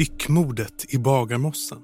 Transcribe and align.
styckmordet 0.00 0.86
i 0.88 0.98
Bagarmossen. 0.98 1.78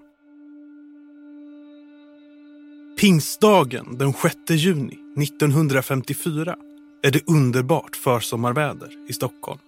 Pingstdagen 3.00 3.99
den 3.99 4.12
6 4.12 4.37
juni 4.50 4.99
1954 5.23 6.57
är 7.02 7.10
det 7.10 7.29
underbart 7.29 7.97
försommarväder 7.97 8.89
i 9.09 9.12
Stockholm. 9.12 9.59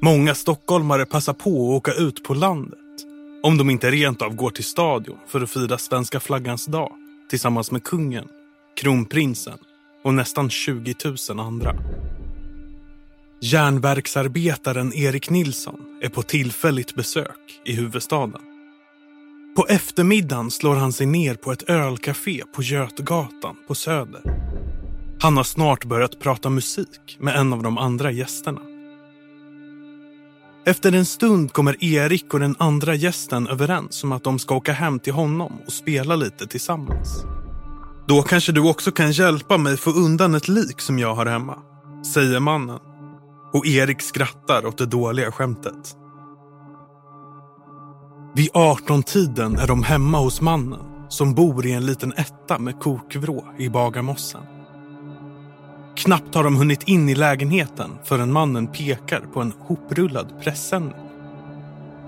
Många 0.00 0.34
stockholmare 0.34 1.06
passar 1.06 1.32
på 1.32 1.50
att 1.50 1.76
åka 1.76 1.92
ut 1.92 2.22
på 2.22 2.34
landet 2.34 2.78
om 3.42 3.58
de 3.58 3.70
inte 3.70 3.90
rent 3.90 4.22
av 4.22 4.34
går 4.34 4.50
till 4.50 4.64
stadion 4.64 5.18
för 5.26 5.40
att 5.40 5.50
fira 5.50 5.78
svenska 5.78 6.20
flaggans 6.20 6.66
dag 6.66 6.92
tillsammans 7.30 7.70
med 7.70 7.84
kungen, 7.84 8.28
kronprinsen 8.76 9.58
och 10.04 10.14
nästan 10.14 10.50
20 10.50 10.94
000 11.30 11.40
andra. 11.40 11.76
Järnverksarbetaren 13.40 14.92
Erik 14.94 15.30
Nilsson 15.30 15.80
är 16.02 16.08
på 16.08 16.22
tillfälligt 16.22 16.94
besök 16.94 17.60
i 17.64 17.72
huvudstaden. 17.72 18.40
På 19.56 19.66
eftermiddagen 19.68 20.50
slår 20.50 20.74
han 20.74 20.92
sig 20.92 21.06
ner 21.06 21.34
på 21.34 21.52
ett 21.52 21.70
ölcafé 21.70 22.42
på 22.54 22.62
Götgatan 22.62 23.56
på 23.68 23.74
Söder. 23.74 24.22
Han 25.20 25.36
har 25.36 25.44
snart 25.44 25.84
börjat 25.84 26.20
prata 26.20 26.50
musik 26.50 27.16
med 27.20 27.36
en 27.36 27.52
av 27.52 27.62
de 27.62 27.78
andra 27.78 28.10
gästerna. 28.10 28.60
Efter 30.64 30.92
en 30.92 31.06
stund 31.06 31.52
kommer 31.52 31.84
Erik 31.84 32.34
och 32.34 32.40
den 32.40 32.56
andra 32.58 32.94
gästen 32.94 33.48
överens 33.48 34.04
om 34.04 34.12
att 34.12 34.24
de 34.24 34.38
ska 34.38 34.54
åka 34.54 34.72
hem 34.72 34.98
till 34.98 35.12
honom 35.12 35.52
och 35.66 35.72
spela 35.72 36.16
lite 36.16 36.46
tillsammans. 36.46 37.24
Då 38.08 38.22
kanske 38.22 38.52
du 38.52 38.60
också 38.60 38.90
kan 38.90 39.12
hjälpa 39.12 39.58
mig 39.58 39.76
få 39.76 39.90
undan 39.90 40.34
ett 40.34 40.48
lik 40.48 40.80
som 40.80 40.98
jag 40.98 41.14
har 41.14 41.26
hemma, 41.26 41.58
säger 42.14 42.40
mannen. 42.40 42.78
Och 43.52 43.66
Erik 43.66 44.02
skrattar 44.02 44.66
åt 44.66 44.78
det 44.78 44.86
dåliga 44.86 45.32
skämtet. 45.32 45.96
Vid 48.34 48.50
18-tiden 48.50 49.56
är 49.56 49.66
de 49.66 49.82
hemma 49.82 50.18
hos 50.18 50.40
mannen 50.40 50.80
som 51.08 51.34
bor 51.34 51.66
i 51.66 51.72
en 51.72 51.86
liten 51.86 52.12
etta 52.12 52.58
med 52.58 52.80
kokvrå 52.80 53.44
i 53.58 53.68
Bagarmossen. 53.68 54.42
Knappt 55.96 56.34
har 56.34 56.44
de 56.44 56.56
hunnit 56.56 56.82
in 56.82 57.08
i 57.08 57.14
lägenheten 57.14 57.90
förrän 58.04 58.32
mannen 58.32 58.66
pekar 58.66 59.20
på 59.20 59.40
en 59.40 59.52
hoprullad 59.58 60.32
pressändning. 60.42 61.08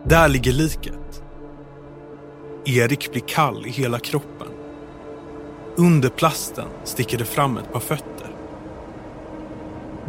Där 0.05 0.29
ligger 0.29 0.53
liket. 0.53 1.23
Erik 2.65 3.13
blir 3.13 3.23
kall 3.27 3.67
i 3.67 3.71
hela 3.71 3.99
kroppen. 3.99 4.49
Under 5.77 6.09
plasten 6.09 6.69
sticker 6.85 7.19
det 7.19 7.25
fram 7.25 7.57
ett 7.57 7.73
par 7.73 7.81
fötter. 7.81 8.20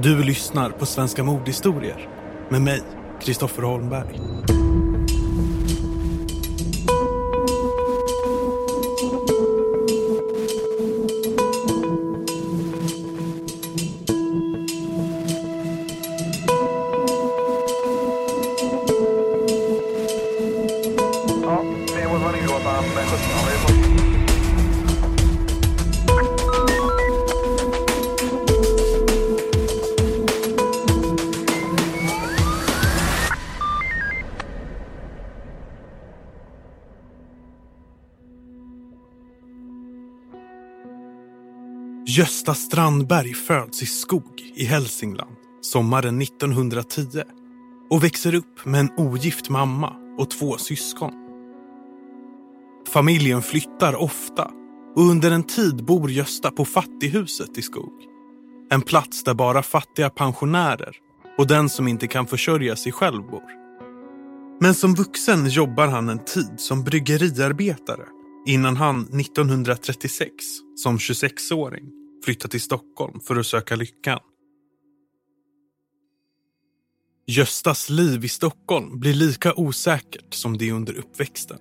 Du 0.03 0.23
lyssnar 0.23 0.69
på 0.69 0.85
Svenska 0.85 1.23
mordhistorier 1.23 2.09
med 2.49 2.61
mig, 2.61 2.81
Kristoffer 3.21 3.63
Holmberg. 3.63 4.70
Gösta 42.17 42.53
Strandberg 42.53 43.33
föds 43.33 43.83
i 43.83 43.85
Skog 43.85 44.51
i 44.55 44.65
Hälsingland 44.65 45.35
sommaren 45.61 46.21
1910 46.21 47.21
och 47.89 48.03
växer 48.03 48.35
upp 48.35 48.65
med 48.65 48.79
en 48.79 48.89
ogift 48.97 49.49
mamma 49.49 49.95
och 50.17 50.29
två 50.29 50.57
syskon. 50.57 51.13
Familjen 52.87 53.41
flyttar 53.41 53.95
ofta 53.95 54.51
och 54.95 55.01
under 55.01 55.31
en 55.31 55.43
tid 55.43 55.85
bor 55.85 56.11
Gösta 56.11 56.51
på 56.51 56.65
Fattighuset 56.65 57.57
i 57.57 57.61
Skog. 57.61 57.93
En 58.71 58.81
plats 58.81 59.23
där 59.23 59.33
bara 59.33 59.63
fattiga 59.63 60.09
pensionärer 60.09 60.95
och 61.37 61.47
den 61.47 61.69
som 61.69 61.87
inte 61.87 62.07
kan 62.07 62.27
försörja 62.27 62.75
sig 62.75 62.91
själv 62.91 63.21
bor. 63.21 63.51
Men 64.59 64.73
som 64.73 64.95
vuxen 64.95 65.49
jobbar 65.49 65.87
han 65.87 66.09
en 66.09 66.25
tid 66.25 66.53
som 66.57 66.83
bryggeriarbetare 66.83 68.05
innan 68.45 68.77
han 68.77 69.01
1936 69.01 70.33
som 70.75 70.97
26-åring 70.97 72.00
flyttat 72.25 72.51
till 72.51 72.61
Stockholm 72.61 73.19
för 73.19 73.35
att 73.35 73.45
söka 73.45 73.75
lyckan. 73.75 74.19
Göstas 77.27 77.89
liv 77.89 78.25
i 78.25 78.29
Stockholm 78.29 78.99
blir 78.99 79.13
lika 79.13 79.53
osäkert 79.53 80.33
som 80.33 80.57
det 80.57 80.71
under 80.71 80.93
uppväxten. 80.93 81.57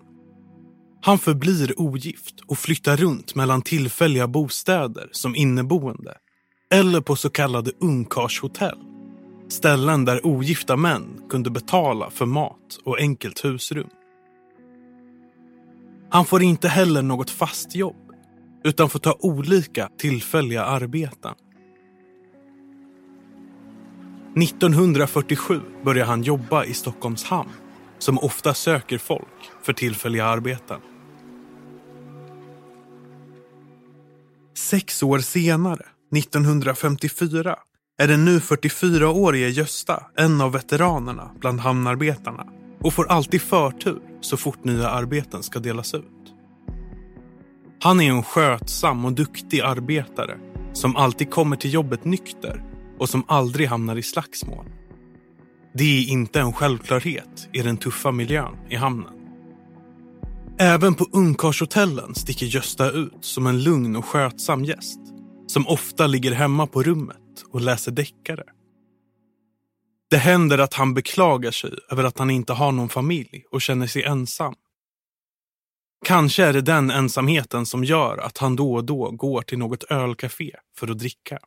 Han 1.02 1.18
förblir 1.18 1.80
ogift 1.80 2.40
och 2.46 2.58
flyttar 2.58 2.96
runt 2.96 3.34
mellan 3.34 3.62
tillfälliga 3.62 4.28
bostäder 4.28 5.08
som 5.12 5.36
inneboende 5.36 6.16
eller 6.72 7.00
på 7.00 7.16
så 7.16 7.30
kallade 7.30 7.70
ungkarlshotell. 7.80 8.78
Ställen 9.48 10.04
där 10.04 10.26
ogifta 10.26 10.76
män 10.76 11.20
kunde 11.28 11.50
betala 11.50 12.10
för 12.10 12.26
mat 12.26 12.78
och 12.84 12.98
enkelt 12.98 13.44
husrum. 13.44 13.90
Han 16.10 16.24
får 16.24 16.42
inte 16.42 16.68
heller 16.68 17.02
något 17.02 17.30
fast 17.30 17.74
jobb 17.74 18.09
utan 18.64 18.90
får 18.90 18.98
ta 18.98 19.16
olika 19.20 19.88
tillfälliga 19.98 20.64
arbeten. 20.64 21.34
1947 24.36 25.60
börjar 25.84 26.06
han 26.06 26.22
jobba 26.22 26.64
i 26.64 26.74
Stockholms 26.74 27.24
hamn 27.24 27.50
som 27.98 28.18
ofta 28.18 28.54
söker 28.54 28.98
folk 28.98 29.50
för 29.62 29.72
tillfälliga 29.72 30.24
arbeten. 30.24 30.80
Sex 34.56 35.02
år 35.02 35.18
senare, 35.18 35.86
1954, 36.16 37.56
är 37.98 38.08
den 38.08 38.24
nu 38.24 38.38
44-årige 38.38 39.48
Gösta 39.48 40.06
en 40.16 40.40
av 40.40 40.52
veteranerna 40.52 41.30
bland 41.40 41.60
hamnarbetarna 41.60 42.46
och 42.80 42.94
får 42.94 43.10
alltid 43.10 43.42
förtur 43.42 44.00
så 44.20 44.36
fort 44.36 44.64
nya 44.64 44.88
arbeten 44.88 45.42
ska 45.42 45.58
delas 45.58 45.94
ut. 45.94 46.19
Han 47.82 48.00
är 48.00 48.10
en 48.10 48.22
skötsam 48.22 49.04
och 49.04 49.12
duktig 49.12 49.60
arbetare 49.60 50.38
som 50.72 50.96
alltid 50.96 51.30
kommer 51.30 51.56
till 51.56 51.72
jobbet 51.72 52.04
nykter 52.04 52.62
och 52.98 53.08
som 53.08 53.24
aldrig 53.28 53.68
hamnar 53.68 53.96
i 53.96 54.02
slagsmål. 54.02 54.66
Det 55.74 55.84
är 55.84 56.08
inte 56.08 56.40
en 56.40 56.52
självklarhet 56.52 57.48
i 57.52 57.62
den 57.62 57.76
tuffa 57.76 58.12
miljön 58.12 58.56
i 58.70 58.76
hamnen. 58.76 59.12
Även 60.58 60.94
på 60.94 61.06
ungkarlshotellen 61.12 62.14
sticker 62.14 62.46
Gösta 62.46 62.90
ut 62.90 63.18
som 63.24 63.46
en 63.46 63.62
lugn 63.62 63.96
och 63.96 64.04
skötsam 64.04 64.64
gäst 64.64 65.00
som 65.46 65.66
ofta 65.66 66.06
ligger 66.06 66.32
hemma 66.32 66.66
på 66.66 66.82
rummet 66.82 67.44
och 67.52 67.60
läser 67.60 67.92
deckare. 67.92 68.44
Det 70.10 70.16
händer 70.16 70.58
att 70.58 70.74
han 70.74 70.94
beklagar 70.94 71.50
sig 71.50 71.70
över 71.90 72.04
att 72.04 72.18
han 72.18 72.30
inte 72.30 72.52
har 72.52 72.72
någon 72.72 72.88
familj 72.88 73.44
och 73.50 73.62
känner 73.62 73.86
sig 73.86 74.02
ensam. 74.02 74.54
Kanske 76.04 76.44
är 76.44 76.52
det 76.52 76.60
den 76.60 76.90
ensamheten 76.90 77.66
som 77.66 77.84
gör 77.84 78.18
att 78.18 78.38
han 78.38 78.56
då 78.56 78.74
och 78.74 78.84
då 78.84 79.10
går 79.10 79.42
till 79.42 79.58
något 79.58 79.84
ölcafé 79.84 80.56
för 80.76 80.88
att 80.88 80.98
dricka. 80.98 81.38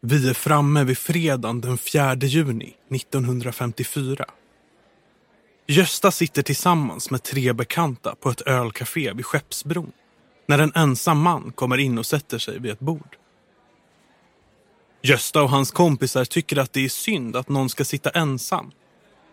Vi 0.00 0.30
är 0.30 0.34
framme 0.34 0.84
vid 0.84 0.98
fredagen 0.98 1.60
den 1.60 1.78
4 1.78 2.14
juni 2.14 2.74
1954. 2.90 4.24
Gösta 5.66 6.10
sitter 6.10 6.42
tillsammans 6.42 7.10
med 7.10 7.22
tre 7.22 7.52
bekanta 7.52 8.14
på 8.14 8.30
ett 8.30 8.40
ölcafé 8.40 9.12
vid 9.12 9.26
Skeppsbron 9.26 9.92
när 10.46 10.58
en 10.58 10.72
ensam 10.74 11.20
man 11.20 11.52
kommer 11.52 11.78
in 11.78 11.98
och 11.98 12.06
sätter 12.06 12.38
sig 12.38 12.58
vid 12.58 12.72
ett 12.72 12.80
bord. 12.80 13.16
Gösta 15.02 15.42
och 15.42 15.50
hans 15.50 15.70
kompisar 15.70 16.24
tycker 16.24 16.56
att 16.56 16.72
det 16.72 16.84
är 16.84 16.88
synd 16.88 17.36
att 17.36 17.48
någon 17.48 17.68
ska 17.68 17.84
sitta 17.84 18.10
ensam 18.10 18.70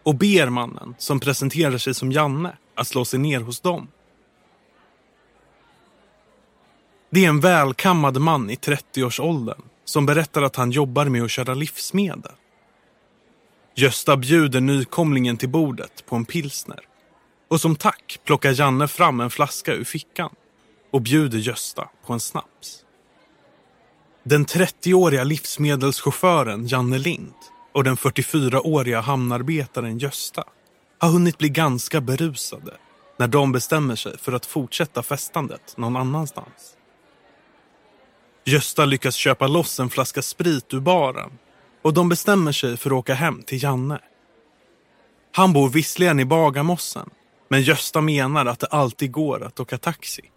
och 0.03 0.15
ber 0.15 0.50
mannen, 0.50 0.95
som 0.98 1.19
presenterar 1.19 1.77
sig 1.77 1.94
som 1.94 2.12
Janne, 2.12 2.57
att 2.75 2.88
slå 2.88 3.06
sig 3.06 3.19
ner 3.19 3.39
hos 3.39 3.59
dem. 3.59 3.88
Det 7.09 7.25
är 7.25 7.30
en 7.30 7.39
välkammad 7.39 8.21
man 8.21 8.50
i 8.50 8.56
30-årsåldern 8.56 9.62
som 9.86 10.06
berättar 10.06 10.42
att 10.42 10.56
han 10.56 10.71
jobbar 10.71 11.06
med 11.06 11.24
att 11.24 11.31
köra 11.31 11.53
livsmedel. 11.53 12.31
Gösta 13.75 14.18
bjuder 14.18 14.62
nykomlingen 14.62 15.38
till 15.38 15.50
bordet 15.50 16.06
på 16.06 16.15
en 16.15 16.25
pilsner. 16.25 16.80
Och 17.48 17.62
som 17.62 17.75
tack 17.75 18.19
plockar 18.24 18.59
Janne 18.59 18.88
fram 18.88 19.19
en 19.19 19.30
flaska 19.30 19.74
ur 19.74 19.83
fickan 19.83 20.30
och 20.92 21.01
bjuder 21.01 21.39
Gösta 21.39 21.89
på 22.06 22.13
en 22.13 22.19
snaps. 22.19 22.86
Den 24.24 24.45
30-åriga 24.45 25.24
livsmedelschauffören 25.24 26.68
Janne 26.68 26.98
Lind 26.98 27.33
och 27.74 27.84
den 27.84 27.96
44-åriga 27.96 29.02
hamnarbetaren 29.02 29.98
Gösta 29.98 30.44
har 31.00 31.10
hunnit 31.10 31.38
bli 31.38 31.50
ganska 31.50 32.02
berusade 32.02 32.78
när 33.18 33.28
de 33.28 33.52
bestämmer 33.52 33.96
sig 33.96 34.18
för 34.18 34.32
att 34.32 34.46
fortsätta 34.46 35.04
festandet 35.04 35.78
någon 35.78 35.96
annanstans. 35.96 36.78
Gösta 38.46 38.86
lyckas 38.86 39.16
köpa 39.16 39.48
loss 39.48 39.80
en 39.80 39.90
flaska 39.90 40.22
sprit 40.22 40.74
ur 40.74 40.80
baren 40.80 41.32
och 41.82 41.94
de 41.94 42.10
bestämmer 42.10 42.52
sig 42.52 42.78
för 42.78 42.90
att 42.90 42.96
åka 42.96 43.14
hem 43.14 43.42
till 43.42 43.64
Janne. 43.64 44.00
Han 45.32 45.54
bor 45.54 45.70
visserligen 45.70 46.20
i 46.20 46.26
Bagarmossen 46.26 47.10
men 47.50 47.62
Gösta 47.62 48.02
menar 48.02 48.46
att 48.46 48.60
det 48.60 48.68
alltid 48.68 49.12
går 49.12 49.44
att 49.44 49.60
åka 49.60 49.78
taxi. 49.78 50.32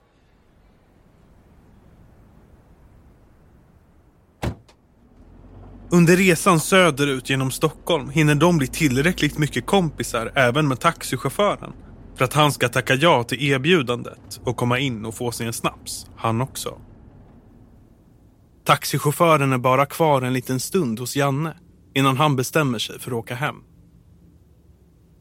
Under 5.91 6.17
resan 6.17 6.61
söderut 6.61 7.31
genom 7.31 7.51
Stockholm 7.51 8.11
hinner 8.11 8.35
de 8.35 8.59
bli 8.59 8.67
tillräckligt 8.67 9.39
mycket 9.39 9.67
kompisar 9.67 10.33
även 10.35 10.69
med 10.69 10.81
taxichauffören 10.81 11.73
för 12.17 12.25
att 12.25 12.33
han 12.33 12.53
ska 12.53 12.69
tacka 12.69 12.95
ja 12.95 13.25
till 13.25 13.43
erbjudandet 13.43 14.41
och 14.45 14.57
komma 14.57 14.79
in 14.79 15.05
och 15.05 15.15
få 15.15 15.33
sig 15.33 15.47
en 15.47 15.53
snaps, 15.53 16.07
han 16.17 16.41
också. 16.41 16.81
Taxichauffören 18.65 19.53
är 19.53 19.59
bara 19.59 19.87
kvar 19.87 20.23
en 20.23 20.33
liten 20.33 20.61
stund 20.61 20.99
hos 20.99 21.17
Janne 21.17 21.57
innan 21.95 22.17
han 22.17 22.37
bestämmer 22.37 22.79
sig 22.79 23.01
för 23.01 23.11
att 23.11 23.17
åka 23.17 23.35
hem. 23.35 23.57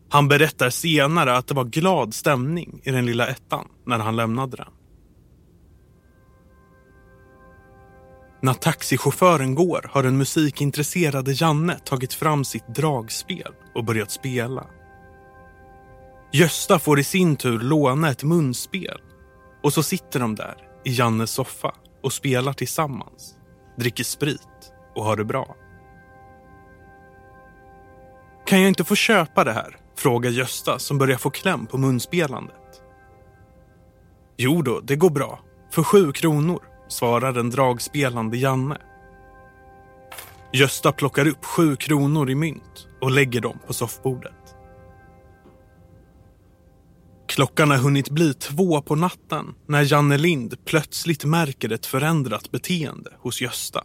Han 0.09 0.27
berättar 0.27 0.69
senare 0.69 1.37
att 1.37 1.47
det 1.47 1.53
var 1.53 1.65
glad 1.65 2.13
stämning 2.13 2.81
i 2.83 2.91
den 2.91 3.05
lilla 3.05 3.27
ettan 3.27 3.67
när 3.85 3.99
han 3.99 4.15
lämnade 4.15 4.57
den. 4.57 4.82
När 8.43 8.53
taxichauffören 8.53 9.55
går 9.55 9.89
har 9.91 10.03
den 10.03 10.17
musikintresserade 10.17 11.31
Janne 11.31 11.79
tagit 11.79 12.13
fram 12.13 12.45
sitt 12.45 12.67
dragspel 12.67 13.53
och 13.75 13.83
börjat 13.83 14.11
spela. 14.11 14.67
Gösta 16.31 16.79
får 16.79 16.99
i 16.99 17.03
sin 17.03 17.35
tur 17.35 17.59
låna 17.59 18.09
ett 18.09 18.23
munspel 18.23 19.01
och 19.63 19.73
så 19.73 19.83
sitter 19.83 20.19
de 20.19 20.35
där 20.35 20.55
i 20.85 20.91
Jannes 20.91 21.31
soffa 21.31 21.75
och 22.03 22.13
spelar 22.13 22.53
tillsammans, 22.53 23.35
dricker 23.77 24.03
sprit 24.03 24.73
och 24.95 25.03
har 25.03 25.17
det 25.17 25.25
bra. 25.25 25.55
Kan 28.45 28.61
jag 28.61 28.67
inte 28.67 28.83
få 28.83 28.95
köpa 28.95 29.43
det 29.43 29.53
här? 29.53 29.77
frågar 29.95 30.29
Gösta 30.31 30.79
som 30.79 30.97
börjar 30.97 31.17
få 31.17 31.29
kläm 31.29 31.65
på 31.65 31.77
munspelandet. 31.77 32.81
Jo 34.37 34.61
då, 34.61 34.79
det 34.79 34.95
går 34.95 35.09
bra. 35.09 35.39
För 35.71 35.83
sju 35.83 36.11
kronor, 36.11 36.72
svarar 36.87 37.33
den 37.33 37.49
dragspelande 37.49 38.37
Janne. 38.37 38.77
Gösta 40.53 40.91
plockar 40.91 41.27
upp 41.27 41.45
sju 41.45 41.75
kronor 41.75 42.29
i 42.29 42.35
mynt 42.35 42.87
och 43.01 43.11
lägger 43.11 43.41
dem 43.41 43.59
på 43.67 43.73
soffbordet. 43.73 44.55
Klockan 47.27 47.69
har 47.69 47.77
hunnit 47.77 48.09
bli 48.09 48.33
två 48.33 48.81
på 48.81 48.95
natten 48.95 49.55
när 49.67 49.93
Janne 49.93 50.17
Lind 50.17 50.65
plötsligt 50.65 51.25
märker 51.25 51.71
ett 51.71 51.85
förändrat 51.85 52.51
beteende 52.51 53.11
hos 53.19 53.41
Gösta. 53.41 53.83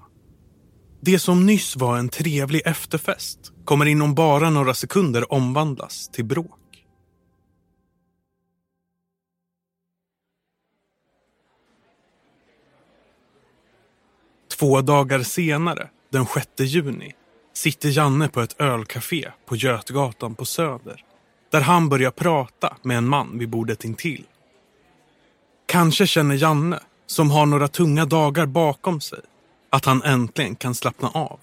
Det 1.01 1.19
som 1.19 1.47
nyss 1.47 1.77
var 1.77 1.99
en 1.99 2.09
trevlig 2.09 2.63
efterfest 2.65 3.53
kommer 3.65 3.87
inom 3.87 4.15
bara 4.15 4.51
några 4.51 4.75
sekunder 4.75 5.33
omvandlas 5.33 6.09
till 6.09 6.25
bråk. 6.25 6.58
Två 14.59 14.81
dagar 14.81 15.23
senare, 15.23 15.89
den 16.11 16.27
6 16.27 16.49
juni, 16.59 17.13
sitter 17.55 17.89
Janne 17.89 18.29
på 18.29 18.41
ett 18.41 18.61
ölcafé 18.61 19.29
på 19.47 19.57
Götgatan 19.57 20.35
på 20.35 20.45
Söder 20.45 21.05
där 21.51 21.61
han 21.61 21.89
börjar 21.89 22.11
prata 22.11 22.77
med 22.83 22.99
en 22.99 23.09
man 23.09 23.39
vid 23.39 23.49
bordet 23.49 23.85
intill. 23.85 24.25
Kanske 25.67 26.07
känner 26.07 26.35
Janne, 26.35 26.81
som 27.07 27.31
har 27.31 27.47
några 27.47 27.69
tunga 27.69 28.05
dagar 28.05 28.47
bakom 28.47 29.01
sig, 29.01 29.21
att 29.71 29.85
han 29.85 30.03
äntligen 30.03 30.57
kan 30.57 30.75
slappna 30.75 31.09
av. 31.09 31.41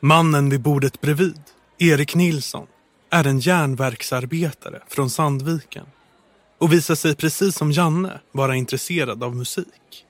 Mannen 0.00 0.50
vid 0.50 0.60
bordet 0.60 1.00
bredvid, 1.00 1.40
Erik 1.78 2.14
Nilsson, 2.14 2.66
är 3.10 3.26
en 3.26 3.38
järnverksarbetare 3.38 4.82
från 4.88 5.10
Sandviken 5.10 5.86
och 6.58 6.72
visar 6.72 6.94
sig 6.94 7.16
precis 7.16 7.56
som 7.56 7.72
Janne 7.72 8.20
vara 8.32 8.56
intresserad 8.56 9.22
av 9.22 9.36
musik. 9.36 10.06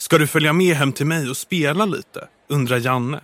Ska 0.00 0.18
du 0.18 0.26
följa 0.26 0.52
med 0.52 0.76
hem 0.76 0.92
till 0.92 1.06
mig 1.06 1.30
och 1.30 1.36
spela 1.36 1.86
lite? 1.86 2.28
undrar 2.48 2.78
Janne. 2.78 3.20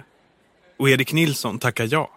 Och 0.79 0.91
Erik 0.91 1.13
Nilsson 1.13 1.59
tackar 1.59 1.89
ja. 1.91 2.11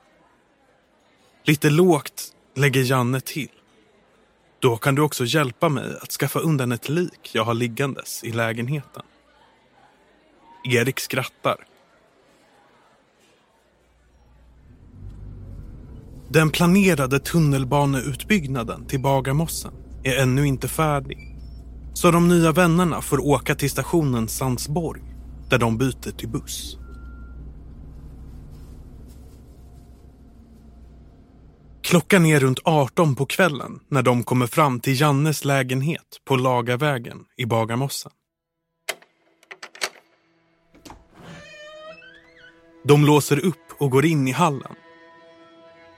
Lite 1.44 1.70
lågt 1.70 2.34
lägger 2.56 2.84
Janne 2.84 3.22
till. 3.22 3.50
Då 4.60 4.78
kan 4.78 4.96
du 4.96 5.02
också 5.02 5.26
hjälpa 5.26 5.70
mig 5.70 5.98
att 6.02 6.12
skaffa 6.12 6.40
undan 6.40 6.72
ett 6.72 6.90
lik 6.90 7.30
jag 7.34 7.44
har 7.44 7.54
liggandes 7.54 8.24
i 8.24 8.32
lägenheten. 8.32 9.04
Erik 10.64 11.00
skrattar. 11.00 11.66
Den 16.30 16.52
planerade 16.52 17.20
tunnelbaneutbyggnaden 17.20 18.86
till 18.86 19.00
Bagarmossen 19.00 19.74
är 20.04 20.22
ännu 20.22 20.48
inte 20.48 20.68
färdig. 20.68 21.29
Så 22.02 22.12
de 22.12 22.28
nya 22.28 22.52
vännerna 22.52 23.02
får 23.02 23.26
åka 23.26 23.56
till 23.56 23.70
stationen 23.70 24.28
Sandsborg 24.28 25.02
där 25.50 25.58
de 25.58 25.78
byter 25.78 26.12
till 26.18 26.30
buss. 26.30 26.78
Klockan 31.82 32.26
är 32.26 32.40
runt 32.40 32.60
18 32.64 33.16
på 33.16 33.26
kvällen 33.26 33.80
när 33.90 34.02
de 34.02 34.24
kommer 34.24 34.48
fram 34.48 34.80
till 34.80 35.02
Jannes 35.02 35.46
lägenhet 35.46 36.22
på 36.26 36.36
Lagarvägen 36.36 37.18
i 37.38 37.46
Bagarmossen. 37.46 38.12
De 42.84 43.06
låser 43.06 43.46
upp 43.46 43.76
och 43.80 43.92
går 43.92 44.06
in 44.06 44.28
i 44.28 44.32
hallen. 44.32 44.76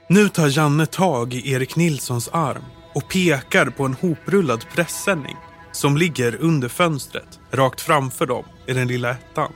Nu 0.08 0.28
tar 0.28 0.58
Janne 0.58 0.86
tag 0.86 1.34
i 1.34 1.52
Erik 1.52 1.76
Nilssons 1.76 2.28
arm 2.28 2.64
och 2.94 3.08
pekar 3.08 3.66
på 3.66 3.84
en 3.84 3.94
hoprullad 3.94 4.64
pressändning 4.74 5.36
som 5.72 5.96
ligger 5.96 6.36
under 6.40 6.68
fönstret 6.68 7.40
rakt 7.50 7.80
framför 7.80 8.26
dem 8.26 8.44
i 8.66 8.72
den 8.72 8.88
lilla 8.88 9.10
ettan. 9.10 9.52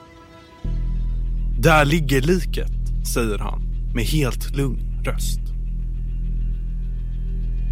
Där 1.58 1.84
ligger 1.84 2.20
liket, 2.20 2.72
säger 3.14 3.38
han 3.38 3.62
med 3.94 4.04
helt 4.04 4.56
lugn 4.56 5.02
röst. 5.04 5.40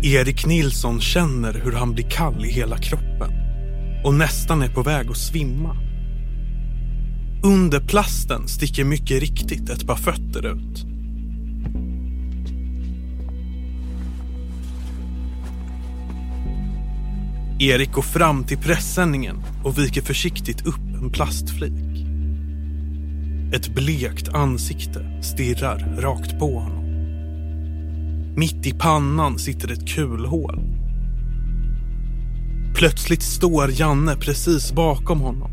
Erik 0.03 0.47
Nilsson 0.47 1.01
känner 1.01 1.55
hur 1.55 1.73
han 1.73 1.93
blir 1.93 2.11
kall 2.11 2.45
i 2.45 2.51
hela 2.51 2.79
kroppen 2.79 3.31
och 4.05 4.15
nästan 4.15 4.63
är 4.63 4.69
på 4.69 4.83
väg 4.83 5.11
att 5.11 5.17
svimma. 5.17 5.77
Under 7.45 7.81
plasten 7.81 8.49
sticker 8.49 8.85
mycket 8.85 9.21
riktigt 9.21 9.71
ett 9.71 9.87
par 9.87 9.97
fötter 9.97 10.47
ut. 10.47 10.94
Erik 17.65 17.93
går 17.93 18.03
fram 18.03 18.45
till 18.45 18.59
pressändningen 18.59 19.37
och 19.65 19.79
viker 19.79 20.03
försiktigt 20.03 20.67
upp 20.67 20.95
en 21.03 21.11
plastflik. 21.11 22.07
Ett 23.55 23.75
blekt 23.75 24.29
ansikte 24.29 25.23
stirrar 25.23 25.97
rakt 25.99 26.39
på 26.39 26.59
honom. 26.59 26.85
Mitt 28.37 28.67
i 28.67 28.73
pannan 28.73 29.39
sitter 29.39 29.73
ett 29.73 29.89
kulhål. 29.89 30.61
Plötsligt 32.75 33.23
står 33.23 33.81
Janne 33.81 34.17
precis 34.17 34.73
bakom 34.73 35.21
honom 35.21 35.51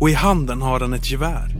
och 0.00 0.10
i 0.10 0.12
handen 0.12 0.62
har 0.62 0.80
han 0.80 0.94
ett 0.94 1.10
gevär. 1.10 1.56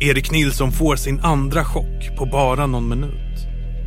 Erik 0.00 0.30
Nilsson 0.30 0.72
får 0.72 0.96
sin 0.96 1.20
andra 1.20 1.64
chock 1.64 2.16
på 2.18 2.26
bara 2.26 2.66
någon 2.66 2.88
minut 2.88 3.46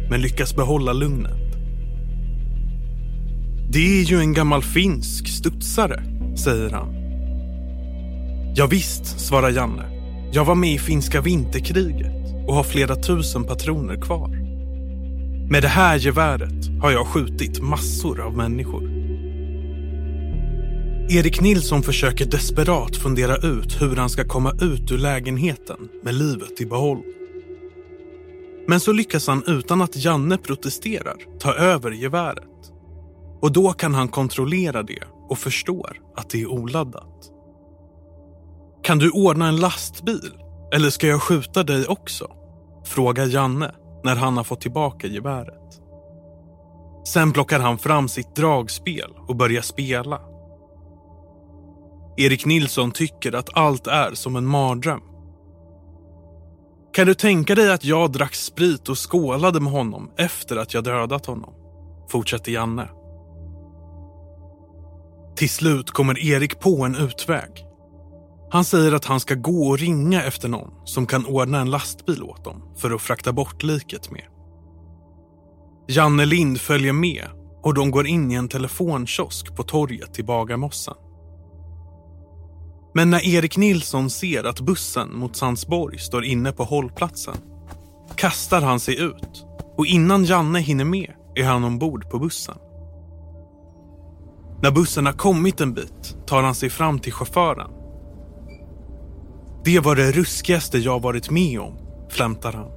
men 0.10 0.22
lyckas 0.22 0.56
behålla 0.56 0.94
lugnet. 0.94 1.45
Det 3.70 4.02
är 4.02 4.04
ju 4.04 4.20
en 4.20 4.34
gammal 4.34 4.64
finsk 4.64 5.28
studsare, 5.28 6.04
säger 6.38 6.70
han. 6.70 6.96
Ja, 8.56 8.68
visst, 8.68 9.20
svarar 9.20 9.50
Janne. 9.50 9.92
Jag 10.32 10.46
var 10.46 10.56
med 10.56 10.74
i 10.74 10.80
finska 10.80 11.22
vinterkriget 11.22 12.48
och 12.48 12.54
har 12.54 12.64
flera 12.64 12.96
tusen 12.96 13.44
patroner 13.44 14.02
kvar. 14.02 14.30
Med 15.50 15.64
det 15.64 15.68
här 15.68 15.98
geväret 15.98 16.82
har 16.82 16.92
jag 16.92 17.08
skjutit 17.08 17.62
massor 17.62 18.22
av 18.22 18.38
människor. 18.38 18.84
Erik 21.10 21.42
Nilsson 21.42 21.84
försöker 21.84 22.26
desperat 22.26 22.96
fundera 22.96 23.36
ut 23.36 23.82
hur 23.82 23.96
han 23.96 24.10
ska 24.10 24.28
komma 24.28 24.52
ut 24.62 24.92
ur 24.92 24.98
lägenheten 24.98 25.78
med 26.04 26.14
livet 26.14 26.62
i 26.62 26.66
behåll. 26.66 27.02
Men 28.68 28.80
så 28.80 28.94
lyckas 28.94 29.28
han 29.28 29.44
utan 29.48 29.82
att 29.82 30.06
Janne 30.06 30.38
protesterar 30.38 31.16
ta 31.40 31.54
över 31.54 31.92
geväret. 31.92 32.75
Och 33.46 33.52
då 33.52 33.74
kan 33.74 33.94
han 33.94 34.08
kontrollera 34.08 34.84
det 34.84 35.04
och 35.30 35.38
förstår 35.38 36.02
att 36.16 36.30
det 36.30 36.42
är 36.42 36.48
oladdat. 36.48 37.32
Kan 38.84 38.98
du 38.98 39.12
ordna 39.12 39.48
en 39.48 39.56
lastbil? 39.56 40.34
Eller 40.74 40.90
ska 40.90 41.08
jag 41.08 41.22
skjuta 41.22 41.64
dig 41.64 41.88
också? 41.88 42.32
Frågar 42.86 43.26
Janne 43.26 43.72
när 44.04 44.16
han 44.16 44.38
har 44.38 44.44
fått 44.44 44.62
tillbaka 44.62 45.08
geväret. 45.08 45.82
Sen 47.08 47.32
plockar 47.32 47.60
han 47.60 47.78
fram 47.78 48.08
sitt 48.08 48.36
dragspel 48.36 49.14
och 49.28 49.36
börjar 49.36 49.62
spela. 49.62 50.22
Erik 52.18 52.46
Nilsson 52.46 52.92
tycker 52.92 53.36
att 53.36 53.58
allt 53.58 53.88
är 53.88 54.14
som 54.14 54.36
en 54.36 54.46
mardröm. 54.46 55.02
Kan 56.94 57.08
du 57.08 57.14
tänka 57.14 57.56
dig 57.56 57.72
att 57.72 57.86
jag 57.86 58.12
drack 58.12 58.36
sprit 58.36 58.90
och 58.90 59.12
skålade 59.12 59.60
med 59.60 59.74
honom 59.74 60.12
efter 60.18 60.58
att 60.58 60.74
jag 60.74 60.84
dödat 60.84 61.26
honom? 61.26 61.54
Fortsätter 62.10 62.52
Janne. 62.52 62.90
Till 65.36 65.50
slut 65.50 65.92
kommer 65.92 66.20
Erik 66.20 66.60
på 66.60 66.86
en 66.86 66.96
utväg. 66.96 67.66
Han 68.52 68.66
säger 68.66 68.92
att 68.92 69.06
han 69.06 69.20
ska 69.20 69.36
gå 69.36 69.68
och 69.68 69.80
ringa 69.80 70.24
efter 70.24 70.50
någon 70.50 70.72
som 70.86 71.06
kan 71.06 71.26
ordna 71.26 71.60
en 71.60 71.72
lastbil 71.72 72.24
åt 72.24 72.44
dem 72.44 72.74
för 72.78 72.92
att 72.92 73.02
frakta 73.02 73.34
bort 73.34 73.64
liket 73.64 74.12
med. 74.12 74.24
Janne 75.88 76.26
Lind 76.26 76.62
följer 76.62 76.94
med 76.94 77.26
och 77.64 77.74
de 77.74 77.92
går 77.92 78.08
in 78.08 78.32
i 78.32 78.36
en 78.36 78.48
telefonkiosk 78.48 79.56
på 79.56 79.64
torget 79.64 80.20
i 80.20 80.24
Bagarmossen. 80.24 80.94
Men 82.94 83.10
när 83.10 83.26
Erik 83.26 83.58
Nilsson 83.58 84.10
ser 84.10 84.44
att 84.44 84.60
bussen 84.60 85.18
mot 85.18 85.36
Sandsborg 85.36 86.00
står 86.00 86.26
inne 86.26 86.52
på 86.52 86.64
hållplatsen 86.64 87.36
kastar 88.16 88.62
han 88.62 88.80
sig 88.80 89.02
ut 89.02 89.46
och 89.78 89.86
innan 89.86 90.26
Janne 90.26 90.60
hinner 90.60 90.86
med 90.86 91.14
är 91.36 91.44
han 91.44 91.64
ombord 91.64 92.10
på 92.10 92.20
bussen. 92.20 92.58
När 94.62 94.72
bussen 94.72 95.06
har 95.06 95.14
kommit 95.14 95.62
en 95.62 95.74
bit 95.74 96.18
tar 96.28 96.44
han 96.44 96.56
sig 96.56 96.70
fram 96.70 97.00
till 97.00 97.14
chauffören. 97.14 97.72
Det 99.66 99.80
var 99.80 99.96
det 99.96 100.12
ruskigaste 100.12 100.78
jag 100.78 101.02
varit 101.02 101.30
med 101.30 101.60
om, 101.60 101.78
flämtar 102.10 102.54
han. 102.54 102.72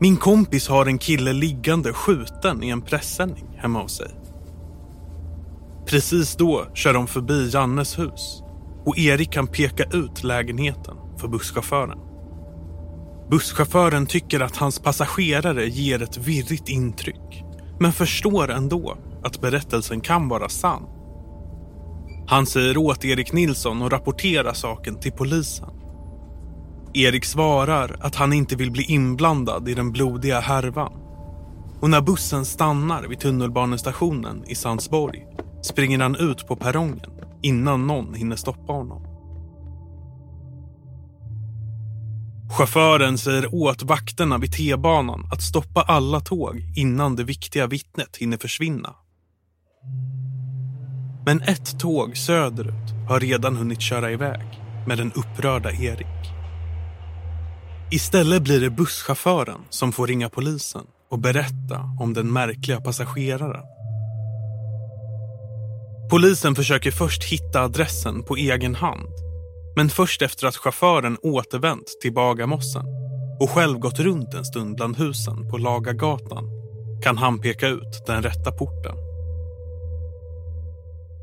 Min 0.00 0.16
kompis 0.16 0.68
har 0.68 0.86
en 0.86 0.98
kille 0.98 1.32
liggande 1.32 1.92
skjuten 1.92 2.62
i 2.62 2.68
en 2.68 2.82
pressändning 2.82 3.58
hemma 3.58 3.82
hos 3.82 3.96
sig. 3.96 4.10
Precis 5.86 6.36
då 6.36 6.66
kör 6.74 6.94
de 6.94 7.06
förbi 7.06 7.50
Jannes 7.52 7.98
hus 7.98 8.42
och 8.84 8.98
Erik 8.98 9.32
kan 9.32 9.46
peka 9.46 9.84
ut 9.84 10.24
lägenheten 10.24 10.96
för 11.18 11.28
busschauffören. 11.28 11.98
Busschauffören 13.30 14.06
tycker 14.06 14.40
att 14.40 14.56
hans 14.56 14.78
passagerare 14.78 15.66
ger 15.66 16.02
ett 16.02 16.16
virrigt 16.16 16.68
intryck 16.68 17.44
men 17.80 17.92
förstår 17.92 18.50
ändå 18.50 18.96
att 19.24 19.40
berättelsen 19.40 20.00
kan 20.00 20.28
vara 20.28 20.48
sann. 20.48 20.82
Han 22.26 22.46
säger 22.46 22.76
åt 22.76 23.04
Erik 23.04 23.32
Nilsson 23.32 23.82
att 23.82 23.92
rapportera 23.92 24.54
saken 24.54 25.00
till 25.00 25.12
polisen. 25.12 25.70
Erik 26.94 27.24
svarar 27.24 27.96
att 28.00 28.14
han 28.14 28.32
inte 28.32 28.56
vill 28.56 28.70
bli 28.70 28.82
inblandad 28.82 29.68
i 29.68 29.74
den 29.74 29.92
blodiga 29.92 30.40
härvan. 30.40 30.92
Och 31.80 31.90
när 31.90 32.00
bussen 32.00 32.44
stannar 32.44 33.02
vid 33.02 33.20
tunnelbanestationen 33.20 34.44
i 34.46 34.54
Sandsborg 34.54 35.26
springer 35.62 35.98
han 35.98 36.16
ut 36.16 36.46
på 36.46 36.56
perrongen 36.56 37.10
innan 37.42 37.86
någon 37.86 38.14
hinner 38.14 38.36
stoppa 38.36 38.72
honom. 38.72 39.14
Chauffören 42.58 43.18
säger 43.18 43.54
åt 43.54 43.82
vakterna 43.82 44.38
vid 44.38 44.52
T-banan 44.52 45.28
att 45.32 45.42
stoppa 45.42 45.82
alla 45.82 46.20
tåg 46.20 46.62
innan 46.76 47.16
det 47.16 47.24
viktiga 47.24 47.66
vittnet 47.66 48.16
hinner 48.16 48.36
försvinna. 48.36 48.94
Men 51.26 51.42
ett 51.42 51.80
tåg 51.80 52.16
söderut 52.16 53.08
har 53.08 53.20
redan 53.20 53.56
hunnit 53.56 53.80
köra 53.80 54.10
iväg 54.10 54.60
med 54.86 54.98
den 54.98 55.12
upprörda 55.12 55.72
Erik. 55.72 56.06
Istället 57.90 58.42
blir 58.42 58.60
det 58.60 58.70
busschauffören 58.70 59.60
som 59.70 59.92
får 59.92 60.06
ringa 60.06 60.28
polisen 60.28 60.82
och 61.10 61.18
berätta 61.18 61.80
om 62.00 62.14
den 62.14 62.32
märkliga 62.32 62.80
passageraren. 62.80 63.64
Polisen 66.10 66.54
försöker 66.54 66.90
först 66.90 67.24
hitta 67.24 67.60
adressen 67.60 68.22
på 68.22 68.36
egen 68.36 68.74
hand 68.74 69.08
men 69.76 69.88
först 69.88 70.22
efter 70.22 70.46
att 70.46 70.56
chauffören 70.56 71.18
återvänt 71.22 71.86
till 72.02 72.12
Bagarmossen 72.12 72.86
och 73.40 73.50
själv 73.50 73.78
gått 73.78 73.98
runt 73.98 74.34
en 74.34 74.44
stund 74.44 74.76
bland 74.76 74.96
husen 74.96 75.50
på 75.50 75.58
Lagagatan 75.58 76.44
kan 77.02 77.18
han 77.18 77.38
peka 77.38 77.68
ut 77.68 78.06
den 78.06 78.22
rätta 78.22 78.52
porten. 78.52 79.13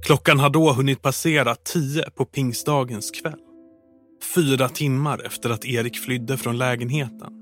Klockan 0.01 0.39
har 0.39 0.49
då 0.49 0.71
hunnit 0.71 1.01
passera 1.01 1.55
tio 1.55 2.09
på 2.09 2.25
pingstdagens 2.25 3.11
kväll. 3.11 3.39
Fyra 4.35 4.69
timmar 4.69 5.25
efter 5.25 5.49
att 5.49 5.65
Erik 5.65 5.97
flydde 5.97 6.37
från 6.37 6.57
lägenheten. 6.57 7.33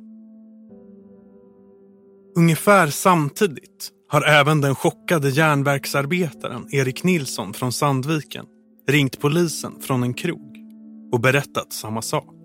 Ungefär 2.37 2.87
samtidigt 2.87 3.91
har 4.09 4.21
även 4.21 4.61
den 4.61 4.75
chockade 4.75 5.29
järnverksarbetaren 5.29 6.67
Erik 6.71 7.03
Nilsson 7.03 7.53
från 7.53 7.71
Sandviken 7.71 8.45
ringt 8.87 9.19
polisen 9.19 9.81
från 9.81 10.03
en 10.03 10.13
krog 10.13 10.57
och 11.11 11.19
berättat 11.19 11.73
samma 11.73 12.01
sak. 12.01 12.35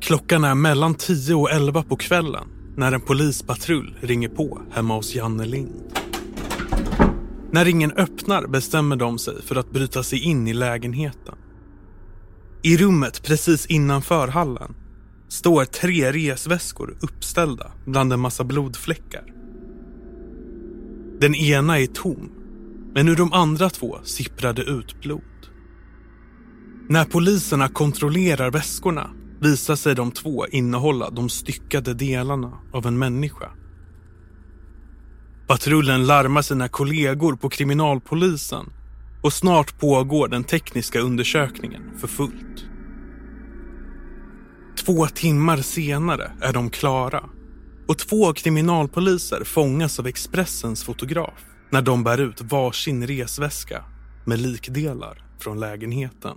Klockan 0.00 0.44
är 0.44 0.54
mellan 0.54 0.94
10 0.94 1.34
och 1.34 1.50
11 1.50 1.82
på 1.82 1.96
kvällen 1.96 2.59
när 2.80 2.92
en 2.92 3.00
polispatrull 3.00 3.98
ringer 4.00 4.28
på 4.28 4.62
hemma 4.70 4.96
hos 4.96 5.14
Janne 5.14 5.44
Lind. 5.44 5.98
När 7.50 7.64
ringen 7.64 7.92
öppnar 7.92 8.46
bestämmer 8.46 8.96
de 8.96 9.18
sig 9.18 9.42
för 9.42 9.56
att 9.56 9.70
bryta 9.70 10.02
sig 10.02 10.18
in 10.18 10.48
i 10.48 10.52
lägenheten. 10.52 11.34
I 12.62 12.76
rummet 12.76 13.22
precis 13.22 13.66
innanför 13.66 14.28
hallen 14.28 14.74
står 15.28 15.64
tre 15.64 16.12
resväskor 16.12 16.96
uppställda 17.00 17.72
bland 17.86 18.12
en 18.12 18.20
massa 18.20 18.44
blodfläckar. 18.44 19.24
Den 21.20 21.34
ena 21.34 21.78
är 21.78 21.86
tom, 21.86 22.30
men 22.94 23.08
ur 23.08 23.16
de 23.16 23.32
andra 23.32 23.70
två 23.70 23.98
sipprar 24.02 24.52
det 24.52 24.62
ut 24.62 25.00
blod. 25.00 25.22
När 26.88 27.04
poliserna 27.04 27.68
kontrollerar 27.68 28.50
väskorna 28.50 29.10
visar 29.40 29.76
sig 29.76 29.94
de 29.94 30.12
två 30.12 30.46
innehålla 30.46 31.10
de 31.10 31.28
styckade 31.28 31.94
delarna 31.94 32.58
av 32.72 32.86
en 32.86 32.98
människa. 32.98 33.50
Patrullen 35.46 36.06
larmar 36.06 36.42
sina 36.42 36.68
kollegor 36.68 37.36
på 37.36 37.48
kriminalpolisen 37.48 38.72
och 39.22 39.32
snart 39.32 39.78
pågår 39.78 40.28
den 40.28 40.44
tekniska 40.44 41.00
undersökningen 41.00 41.82
för 41.98 42.08
fullt. 42.08 42.64
Två 44.84 45.06
timmar 45.06 45.56
senare 45.56 46.32
är 46.40 46.52
de 46.52 46.70
klara 46.70 47.24
och 47.88 47.98
två 47.98 48.32
kriminalpoliser 48.32 49.44
fångas 49.44 49.98
av 49.98 50.06
Expressens 50.06 50.84
fotograf 50.84 51.44
när 51.70 51.82
de 51.82 52.04
bär 52.04 52.20
ut 52.20 52.40
varsin 52.40 53.06
resväska 53.06 53.84
med 54.26 54.38
likdelar 54.40 55.24
från 55.38 55.60
lägenheten. 55.60 56.36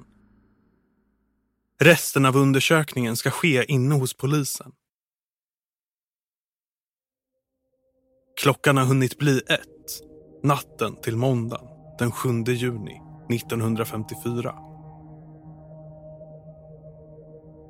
Resten 1.84 2.25
av 2.25 2.38
undersökningen 2.38 3.16
ska 3.16 3.32
ske 3.32 3.66
inne 3.72 3.96
hos 3.96 4.13
polisen. 4.13 4.72
Klockan 8.42 8.78
har 8.78 8.86
hunnit 8.86 9.18
bli 9.18 9.38
ett, 9.38 10.02
natten 10.44 10.96
till 11.02 11.18
måndagen 11.18 11.68
den 12.00 12.12
7 12.12 12.30
juni 12.44 13.02
1954. 13.30 14.56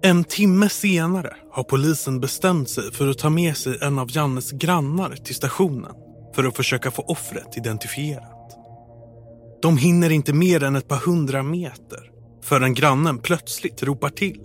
En 0.03 0.23
timme 0.23 0.69
senare 0.69 1.35
har 1.51 1.63
polisen 1.63 2.19
bestämt 2.19 2.69
sig 2.69 2.91
för 2.91 3.09
att 3.09 3.17
ta 3.17 3.29
med 3.29 3.57
sig 3.57 3.77
en 3.81 3.99
av 3.99 4.07
Jannes 4.11 4.51
grannar 4.51 5.15
till 5.15 5.35
stationen 5.35 5.95
för 6.35 6.43
att 6.43 6.55
försöka 6.55 6.91
få 6.91 7.01
offret 7.01 7.57
identifierat. 7.57 8.57
De 9.61 9.77
hinner 9.77 10.09
inte 10.09 10.33
mer 10.33 10.63
än 10.63 10.75
ett 10.75 10.87
par 10.87 10.97
hundra 10.97 11.43
meter 11.43 12.12
förrän 12.43 12.73
grannen 12.73 13.17
plötsligt 13.17 13.83
ropar 13.83 14.09
till. 14.09 14.41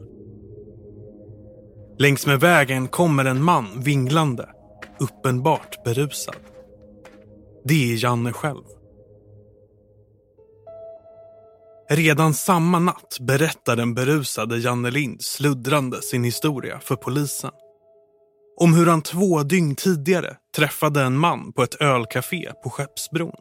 Längs 1.99 2.27
med 2.27 2.41
vägen 2.41 2.89
kommer 2.89 3.25
en 3.25 3.43
man 3.43 3.67
vinglande, 3.83 4.49
uppenbart 4.99 5.85
berusad. 5.85 6.37
Det 7.65 7.93
är 7.93 8.05
Janne 8.05 8.33
själv. 8.33 8.65
Redan 11.91 12.35
samma 12.35 12.79
natt 12.79 13.19
berättar 13.21 13.77
den 13.77 13.95
berusade 13.95 14.59
Janne 14.59 14.91
Lind 14.91 15.23
sluddrande 15.23 16.03
sin 16.03 16.25
historia 16.25 16.81
för 16.81 16.97
polisen. 16.97 17.51
Om 18.61 18.75
hur 18.75 18.87
han 18.87 19.03
två 19.03 19.43
dygn 19.43 19.75
tidigare 19.75 20.37
träffade 20.57 21.03
en 21.03 21.19
man 21.19 21.53
på 21.53 21.63
ett 21.63 21.83
ölcafé 21.83 22.53
på 22.65 22.71
Skeppsbron 22.71 23.35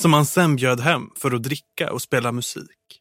som 0.00 0.12
han 0.12 0.26
sen 0.26 0.56
bjöd 0.56 0.80
hem 0.80 1.02
för 1.16 1.34
att 1.34 1.42
dricka 1.42 1.92
och 1.92 2.02
spela 2.02 2.32
musik. 2.32 3.00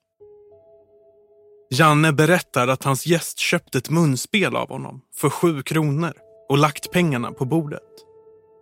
Janne 1.70 2.12
berättar 2.12 2.68
att 2.68 2.84
hans 2.84 3.06
gäst 3.06 3.40
köpt 3.40 3.76
ett 3.76 3.90
munspel 3.90 4.56
av 4.56 4.70
honom 4.70 5.02
för 5.16 5.30
sju 5.30 5.62
kronor 5.62 6.14
och 6.50 6.58
lagt 6.58 6.92
pengarna 6.92 7.32
på 7.32 7.46
bordet. 7.46 7.82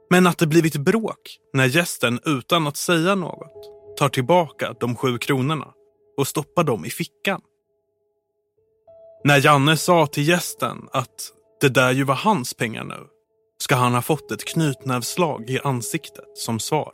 Men 0.10 0.27
att 0.27 0.38
det 0.38 0.48
blivit 0.48 0.77
bråk 0.77 1.38
när 1.53 1.65
gästen 1.65 2.19
utan 2.25 2.67
att 2.67 2.77
säga 2.77 3.15
något 3.15 3.69
tar 3.98 4.10
tillbaka 4.10 4.74
de 4.79 4.95
sju 4.95 5.17
kronorna 5.17 5.67
och 6.17 6.27
stoppar 6.27 6.63
dem 6.63 6.86
i 6.86 6.89
fickan. 6.89 7.41
När 9.24 9.45
Janne 9.45 9.77
sa 9.77 10.07
till 10.07 10.27
gästen 10.27 10.77
att 10.91 11.31
det 11.62 11.69
där 11.69 11.91
ju 11.91 12.03
var 12.03 12.15
hans 12.15 12.53
pengar 12.53 12.83
nu 12.83 13.07
ska 13.57 13.75
han 13.75 13.93
ha 13.93 14.01
fått 14.01 14.31
ett 14.31 14.45
knytnävslag 14.45 15.50
i 15.50 15.60
ansiktet 15.63 16.38
som 16.38 16.60
svar. 16.60 16.93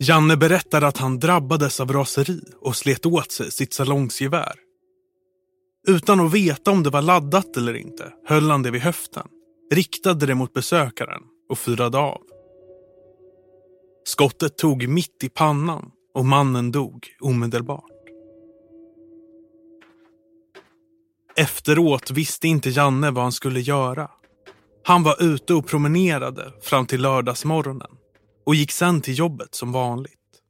Janne 0.00 0.36
berättar 0.36 0.82
att 0.82 0.96
han 0.96 1.18
drabbades 1.18 1.80
av 1.80 1.92
raseri 1.92 2.40
och 2.60 2.76
slet 2.76 3.06
åt 3.06 3.32
sig 3.32 3.50
sitt 3.50 3.72
salongsgevär. 3.72 4.54
Utan 5.88 6.20
att 6.20 6.34
veta 6.34 6.70
om 6.70 6.82
det 6.82 6.90
var 6.90 7.02
laddat 7.02 7.56
eller 7.56 7.74
inte 7.74 8.12
höll 8.26 8.50
han 8.50 8.62
det 8.62 8.70
vid 8.70 8.80
höften, 8.80 9.28
riktade 9.72 10.26
det 10.26 10.34
mot 10.34 10.52
besökaren 10.52 11.22
och 11.48 11.58
fyrade 11.58 11.98
av. 11.98 12.20
Skottet 14.04 14.58
tog 14.58 14.88
mitt 14.88 15.24
i 15.24 15.28
pannan 15.28 15.90
och 16.14 16.24
mannen 16.24 16.72
dog 16.72 17.06
omedelbart. 17.20 17.84
Efteråt 21.36 22.10
visste 22.10 22.48
inte 22.48 22.70
Janne 22.70 23.10
vad 23.10 23.22
han 23.22 23.32
skulle 23.32 23.60
göra. 23.60 24.10
Han 24.84 25.02
var 25.02 25.22
ute 25.22 25.54
och 25.54 25.66
promenerade 25.66 26.52
fram 26.62 26.86
till 26.86 27.00
lördagsmorgonen 27.00 27.97
och 28.48 28.54
gick 28.54 28.72
sen 28.72 29.00
till 29.00 29.18
jobbet 29.18 29.54
som 29.54 29.72
vanligt. 29.72 30.42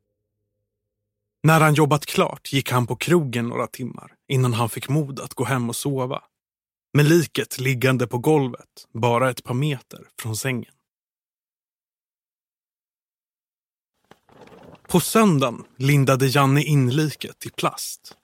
När 1.43 1.61
han 1.61 1.75
jobbat 1.75 2.07
klart 2.07 2.52
gick 2.52 2.71
han 2.71 2.87
på 2.87 2.97
krogen 2.97 3.49
några 3.49 3.67
timmar 3.67 4.14
innan 4.28 4.52
han 4.52 4.69
fick 4.69 4.88
mod 4.88 5.21
att 5.21 5.35
gå 5.35 5.45
hem 5.45 5.69
och 5.69 5.76
sova. 5.76 6.23
Med 6.93 7.07
liket 7.07 7.59
liggande 7.59 8.07
på 8.07 8.19
golvet, 8.19 8.88
bara 8.93 9.31
ett 9.31 9.45
par 9.45 9.55
meter 9.55 10.00
från 10.21 10.37
sängen. 10.37 10.75
På 14.88 15.00
söndagen 15.00 15.64
lindade 15.76 16.26
Janne 16.26 16.62
in 16.62 16.90
liket 16.90 17.47
i 17.47 17.50
plast. 17.50 18.17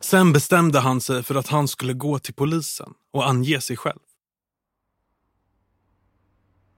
Sen 0.00 0.32
bestämde 0.32 0.80
han 0.80 1.00
sig 1.00 1.22
för 1.22 1.34
att 1.34 1.48
han 1.48 1.68
skulle 1.68 1.92
gå 1.92 2.18
till 2.18 2.34
polisen 2.34 2.94
och 3.10 3.28
ange 3.28 3.60
sig 3.60 3.76
själv. 3.76 4.00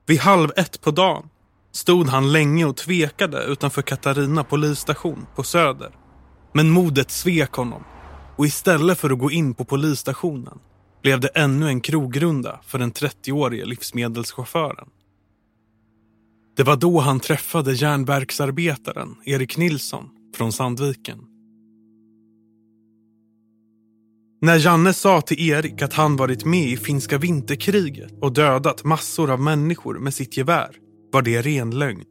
Vid 0.06 0.20
halv 0.20 0.50
ett 0.56 0.80
på 0.80 0.90
dagen 0.90 1.28
stod 1.72 2.06
han 2.06 2.32
länge 2.32 2.64
och 2.64 2.76
tvekade 2.76 3.44
utanför 3.44 3.82
Katarina 3.82 4.44
polisstation 4.44 5.26
på 5.34 5.42
Söder. 5.42 5.90
Men 6.52 6.70
modet 6.70 7.10
svek 7.10 7.52
honom 7.52 7.84
och 8.36 8.46
istället 8.46 8.98
för 8.98 9.10
att 9.10 9.18
gå 9.18 9.30
in 9.30 9.54
på 9.54 9.64
polisstationen 9.64 10.58
blev 11.02 11.20
det 11.20 11.28
ännu 11.28 11.68
en 11.68 11.80
krogrunda 11.80 12.60
för 12.66 12.78
den 12.78 12.92
30-årige 12.92 13.64
livsmedelschauffören. 13.64 14.88
Det 16.56 16.62
var 16.62 16.76
då 16.76 17.00
han 17.00 17.20
träffade 17.20 17.72
järnverksarbetaren 17.72 19.14
Erik 19.24 19.56
Nilsson 19.56 20.08
från 20.36 20.52
Sandviken. 20.52 21.18
När 24.40 24.58
Janne 24.58 24.92
sa 24.92 25.20
till 25.20 25.50
Erik 25.50 25.82
att 25.82 25.92
han 25.92 26.16
varit 26.16 26.44
med 26.44 26.68
i 26.68 26.76
finska 26.76 27.18
vinterkriget 27.18 28.12
och 28.20 28.32
dödat 28.32 28.84
massor 28.84 29.30
av 29.30 29.40
människor 29.40 29.98
med 29.98 30.14
sitt 30.14 30.36
gevär 30.36 30.81
var 31.12 31.22
det 31.22 31.42
ren 31.42 31.70
lögn. 31.70 32.04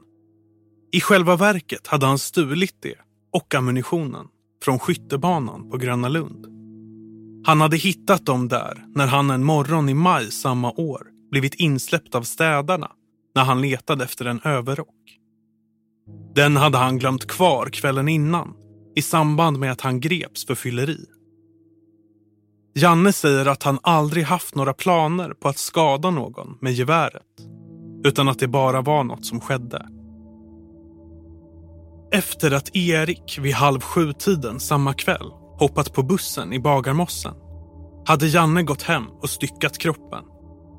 I 0.91 1.01
själva 1.01 1.35
verket 1.35 1.87
hade 1.87 2.05
han 2.05 2.19
stulit 2.19 2.75
det 2.79 2.95
och 3.33 3.55
ammunitionen 3.55 4.27
från 4.63 4.79
skyttebanan 4.79 5.69
på 5.69 5.77
Gröna 5.77 6.09
Lund. 6.09 6.45
Han 7.45 7.61
hade 7.61 7.77
hittat 7.77 8.25
dem 8.25 8.47
där 8.47 8.85
när 8.95 9.07
han 9.07 9.29
en 9.29 9.43
morgon 9.43 9.89
i 9.89 9.93
maj 9.93 10.31
samma 10.31 10.71
år 10.71 11.07
blivit 11.31 11.53
insläppt 11.53 12.15
av 12.15 12.23
städarna 12.23 12.91
när 13.35 13.43
han 13.43 13.61
letade 13.61 14.03
efter 14.03 14.25
en 14.25 14.41
överrock. 14.43 15.17
Den 16.35 16.57
hade 16.57 16.77
han 16.77 16.97
glömt 16.97 17.27
kvar 17.27 17.69
kvällen 17.69 18.07
innan 18.07 18.53
i 18.95 19.01
samband 19.01 19.59
med 19.59 19.71
att 19.71 19.81
han 19.81 19.99
greps 19.99 20.45
för 20.45 20.55
fylleri. 20.55 21.05
Janne 22.75 23.13
säger 23.13 23.45
att 23.45 23.63
han 23.63 23.79
aldrig 23.83 24.23
haft 24.23 24.55
några 24.55 24.73
planer 24.73 25.29
på 25.29 25.49
att 25.49 25.57
skada 25.57 26.09
någon 26.09 26.57
med 26.61 26.73
geväret 26.73 27.51
utan 28.03 28.27
att 28.27 28.39
det 28.39 28.47
bara 28.47 28.81
var 28.81 29.03
något 29.03 29.25
som 29.25 29.39
skedde. 29.39 29.87
Efter 32.13 32.51
att 32.51 32.75
Erik 32.75 33.37
vid 33.41 33.53
halv 33.53 33.81
sju-tiden 33.81 34.59
samma 34.59 34.93
kväll 34.93 35.31
hoppat 35.59 35.93
på 35.93 36.03
bussen 36.03 36.53
i 36.53 36.59
Bagarmossen 36.59 37.33
hade 38.05 38.27
Janne 38.27 38.63
gått 38.63 38.81
hem 38.81 39.03
och 39.21 39.29
styckat 39.29 39.77
kroppen 39.77 40.23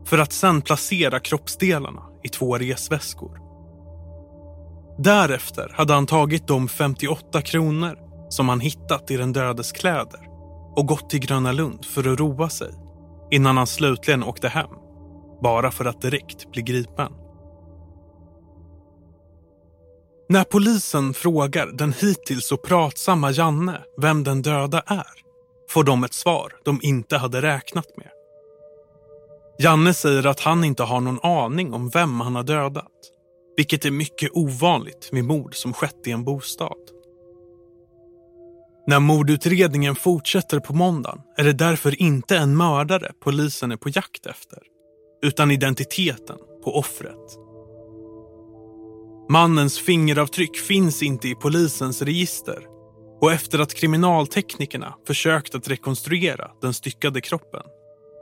för 0.05 0.19
att 0.19 0.33
sen 0.33 0.63
placera 0.63 1.21
kroppsdelarna 1.21 2.03
i 2.25 2.29
två 2.29 2.59
resväskor. 2.59 3.39
Därefter 4.99 5.73
hade 5.75 5.95
han 5.95 6.07
tagit 6.07 6.47
de 6.47 6.69
58 6.69 7.43
kronor 7.43 7.99
som 8.29 8.49
han 8.49 8.61
hittat 8.61 9.11
i 9.11 9.17
den 9.17 9.33
dödes 9.33 9.73
kläder 9.73 10.21
och 10.77 10.87
gått 10.87 11.11
till 11.11 11.21
Gröna 11.21 11.53
Lund 11.53 11.85
för 11.85 12.13
att 12.13 12.21
roa 12.21 12.49
sig 12.49 12.75
innan 13.31 13.57
han 13.57 13.67
slutligen 13.67 14.25
åkte 14.25 14.49
hem 14.49 14.71
bara 15.43 15.71
för 15.71 15.85
att 15.85 16.01
direkt 16.01 16.51
bli 16.51 16.63
gripen. 16.63 17.13
När 20.29 20.45
polisen 20.45 21.15
frågar 21.15 21.67
den 21.67 21.93
hittills 21.93 22.47
så 22.47 22.57
pratsamma 22.57 23.31
Janne 23.31 23.81
vem 24.01 24.25
den 24.25 24.43
döda 24.43 24.83
är 24.87 25.23
får 25.71 25.85
de 25.85 26.05
ett 26.05 26.15
svar 26.15 26.53
de 26.65 26.81
inte 26.83 27.17
hade 27.17 27.43
räknat 27.43 27.97
med. 27.97 28.09
Janne 29.59 29.95
säger 29.95 30.27
att 30.27 30.41
han 30.41 30.65
inte 30.65 30.83
har 30.83 31.01
någon 31.01 31.21
aning 31.23 31.73
om 31.73 31.89
vem 31.89 32.21
han 32.21 32.37
har 32.37 32.43
dödat. 32.43 32.87
Vilket 33.57 33.85
är 33.85 33.91
mycket 33.91 34.31
ovanligt 34.33 35.13
med 35.13 35.25
mord 35.25 35.55
som 35.55 35.73
skett 35.73 36.07
i 36.07 36.11
en 36.11 36.25
bostad. 36.25 36.79
När 38.87 39.01
mordutredningen 39.01 39.95
fortsätter 39.95 40.61
på 40.61 40.73
måndagen 40.73 41.21
är 41.37 41.45
det 41.45 41.53
därför 41.53 42.03
inte 42.03 42.37
en 42.37 42.57
mördare 42.57 43.13
polisen 43.21 43.73
är 43.73 43.77
på 43.77 43.89
jakt 43.89 44.27
efter. 44.27 44.72
Utan 45.23 45.51
identiteten 45.51 46.39
på 46.65 46.79
offret. 46.79 47.39
Mannens 49.31 49.79
fingeravtryck 49.79 50.57
finns 50.57 51.03
inte 51.03 51.29
i 51.29 51.35
polisens 51.35 52.03
register 52.03 52.67
och 53.21 53.33
efter 53.33 53.59
att 53.59 53.75
kriminalteknikerna 53.75 54.95
försökt 55.07 55.55
att 55.55 55.69
rekonstruera 55.69 56.51
den 56.63 56.75
styckade 56.75 57.21
kroppen 57.21 57.63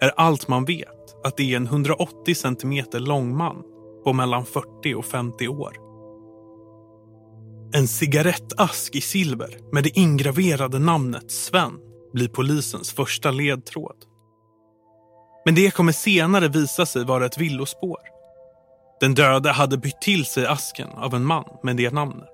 är 0.00 0.08
allt 0.16 0.48
man 0.48 0.64
vet 0.64 1.24
att 1.24 1.36
det 1.36 1.52
är 1.52 1.56
en 1.56 1.66
180 1.66 2.34
centimeter 2.34 3.00
lång 3.00 3.36
man 3.36 3.62
på 4.04 4.12
mellan 4.12 4.44
40 4.44 4.94
och 4.94 5.04
50 5.04 5.48
år. 5.48 5.76
En 7.74 7.88
cigarettask 7.88 8.94
i 8.94 9.00
silver 9.00 9.58
med 9.72 9.84
det 9.84 9.98
ingraverade 9.98 10.78
namnet 10.78 11.30
Sven 11.30 11.72
blir 12.12 12.28
polisens 12.28 12.92
första 12.92 13.30
ledtråd. 13.30 13.96
Men 15.44 15.54
det 15.54 15.74
kommer 15.74 15.92
senare 15.92 16.48
visa 16.48 16.86
sig 16.86 17.04
vara 17.04 17.26
ett 17.26 17.38
villospår. 17.38 17.98
Den 19.00 19.14
döde 19.14 19.50
hade 19.50 19.78
bytt 19.78 20.00
till 20.00 20.24
sig 20.24 20.46
asken 20.46 20.88
av 20.88 21.14
en 21.14 21.24
man 21.24 21.44
med 21.62 21.76
det 21.76 21.90
namnet. 21.90 22.28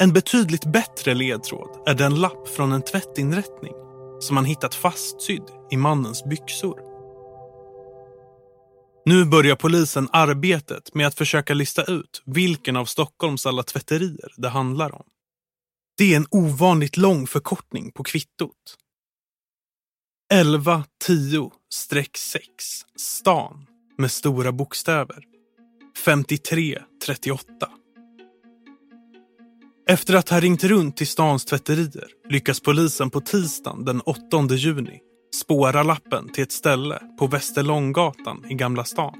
En 0.00 0.12
betydligt 0.12 0.64
bättre 0.64 1.14
ledtråd 1.14 1.88
är 1.88 1.94
den 1.94 2.14
lapp 2.14 2.48
från 2.48 2.72
en 2.72 2.82
tvättinrättning 2.82 3.72
som 4.20 4.34
man 4.34 4.44
hittat 4.44 4.74
fastsydd 4.74 5.44
i 5.70 5.76
mannens 5.76 6.24
byxor. 6.24 6.80
Nu 9.04 9.24
börjar 9.24 9.56
polisen 9.56 10.08
arbetet 10.12 10.94
med 10.94 11.06
att 11.06 11.14
försöka 11.14 11.54
lista 11.54 11.84
ut 11.84 12.22
vilken 12.26 12.76
av 12.76 12.84
Stockholms 12.84 13.46
alla 13.46 13.62
tvätterier 13.62 14.34
det 14.36 14.48
handlar 14.48 14.94
om. 14.94 15.06
Det 15.98 16.12
är 16.12 16.16
en 16.16 16.26
ovanligt 16.30 16.96
lång 16.96 17.26
förkortning 17.26 17.92
på 17.92 18.04
kvittot. 18.04 18.76
1110-6, 20.32 21.50
stan 22.96 23.66
med 23.98 24.10
stora 24.10 24.52
bokstäver. 24.52 25.24
5338. 26.04 27.46
Efter 29.88 30.14
att 30.14 30.28
ha 30.28 30.40
ringt 30.40 30.64
runt 30.64 30.96
till 30.96 31.06
stans 31.06 31.44
tvätterier 31.44 32.08
lyckas 32.28 32.60
polisen 32.60 33.10
på 33.10 33.20
tisdagen 33.20 33.84
den 33.84 34.00
8 34.00 34.20
juni 34.50 35.00
spåra 35.34 35.82
lappen 35.82 36.28
till 36.32 36.42
ett 36.42 36.52
ställe 36.52 37.02
på 37.18 37.26
Västerlånggatan 37.26 38.44
i 38.50 38.54
Gamla 38.54 38.84
stan. 38.84 39.14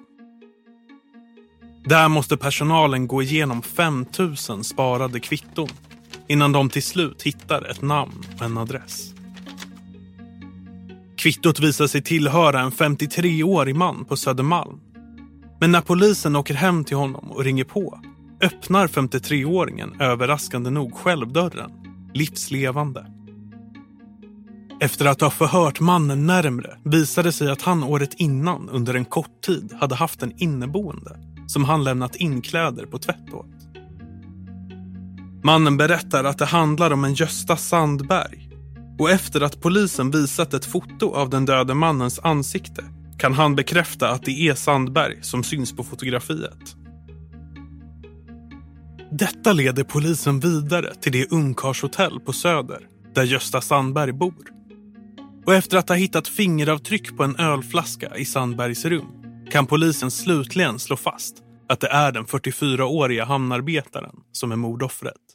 Där 1.85 2.09
måste 2.09 2.37
personalen 2.37 3.07
gå 3.07 3.23
igenom 3.23 3.63
5000 3.63 4.65
sparade 4.65 5.21
kvitton 5.21 5.69
innan 6.29 6.53
de 6.53 6.71
till 6.71 6.83
slut 6.83 7.23
hittar 7.23 7.71
ett 7.71 7.83
namn 7.83 8.25
och 8.37 8.43
en 8.43 8.59
adress. 8.59 9.20
Kvittot 11.21 11.61
visar 11.61 11.87
sig 11.87 12.03
tillhöra 12.03 12.61
en 12.61 12.71
53-årig 12.71 13.77
man 13.77 14.05
på 14.05 14.17
Södermalm. 14.17 14.81
Men 15.61 15.73
när 15.73 15.81
polisen 15.81 16.37
åker 16.37 16.55
hem 16.55 16.85
till 16.85 16.97
honom 16.97 17.31
och 17.31 17.45
ringer 17.45 17.65
på 17.65 18.01
öppnar 18.41 18.87
53-åringen 18.87 20.03
överraskande 20.03 20.71
nog 20.71 20.95
själv 20.95 21.33
dörren, 21.33 21.71
livslevande. 22.15 23.07
Efter 24.81 25.07
att 25.07 25.21
ha 25.21 25.31
förhört 25.31 25.81
mannen 25.81 26.27
närmre 26.27 26.79
visade 26.85 27.29
det 27.29 27.33
sig 27.33 27.51
att 27.51 27.63
han 27.63 27.83
året 27.83 28.15
innan 28.15 28.69
under 28.69 28.95
en 28.95 29.05
kort 29.05 29.43
tid 29.43 29.73
hade 29.81 29.95
haft 29.95 30.23
en 30.23 30.33
inneboende 30.37 31.17
som 31.47 31.65
han 31.65 31.85
lämnat 31.85 32.17
in 32.17 32.43
kläder 32.43 32.87
på 32.87 32.99
tvätt 32.99 33.33
åt. 33.33 33.47
Mannen 35.45 35.77
berättar 35.77 36.25
att 36.25 36.39
det 36.39 36.47
handlar 36.47 36.91
om 36.91 37.05
en 37.05 37.15
Gösta 37.15 37.57
Sandberg 37.57 38.50
och 39.01 39.11
efter 39.11 39.41
att 39.41 39.61
polisen 39.61 40.11
visat 40.11 40.55
ett 40.55 40.65
foto 40.65 41.15
av 41.15 41.31
den 41.31 41.47
döde 41.47 41.75
mannens 41.75 42.19
ansikte 42.19 42.85
kan 43.19 43.35
han 43.35 43.57
bekräfta 43.57 44.11
att 44.11 44.23
det 44.23 44.49
är 44.49 44.55
Sandberg 44.55 45.19
som 45.23 45.45
syns 45.45 45.77
på 45.77 45.85
fotografiet. 45.85 46.77
Detta 49.13 49.53
leder 49.53 49.85
polisen 49.85 50.41
vidare 50.41 50.95
till 50.95 51.13
det 51.13 51.33
ungkarlshotell 51.33 52.21
på 52.21 52.33
Söder 52.33 52.87
där 53.15 53.23
Gösta 53.23 53.61
Sandberg 53.61 54.13
bor. 54.13 54.45
Och 55.47 55.55
efter 55.55 55.79
att 55.79 55.89
ha 55.89 55.97
hittat 55.97 56.29
fingeravtryck 56.29 57.17
på 57.17 57.25
en 57.25 57.37
ölflaska 57.37 58.17
i 58.17 58.25
Sandbergs 58.25 58.85
rum 58.85 59.09
kan 59.51 59.67
polisen 59.67 60.11
slutligen 60.11 60.79
slå 60.79 60.97
fast 60.97 61.37
att 61.69 61.81
det 61.81 61.89
är 61.89 62.13
den 62.13 62.25
44-åriga 62.25 63.25
hamnarbetaren 63.25 64.15
som 64.33 64.53
är 64.53 64.57
mordoffret. 64.57 65.30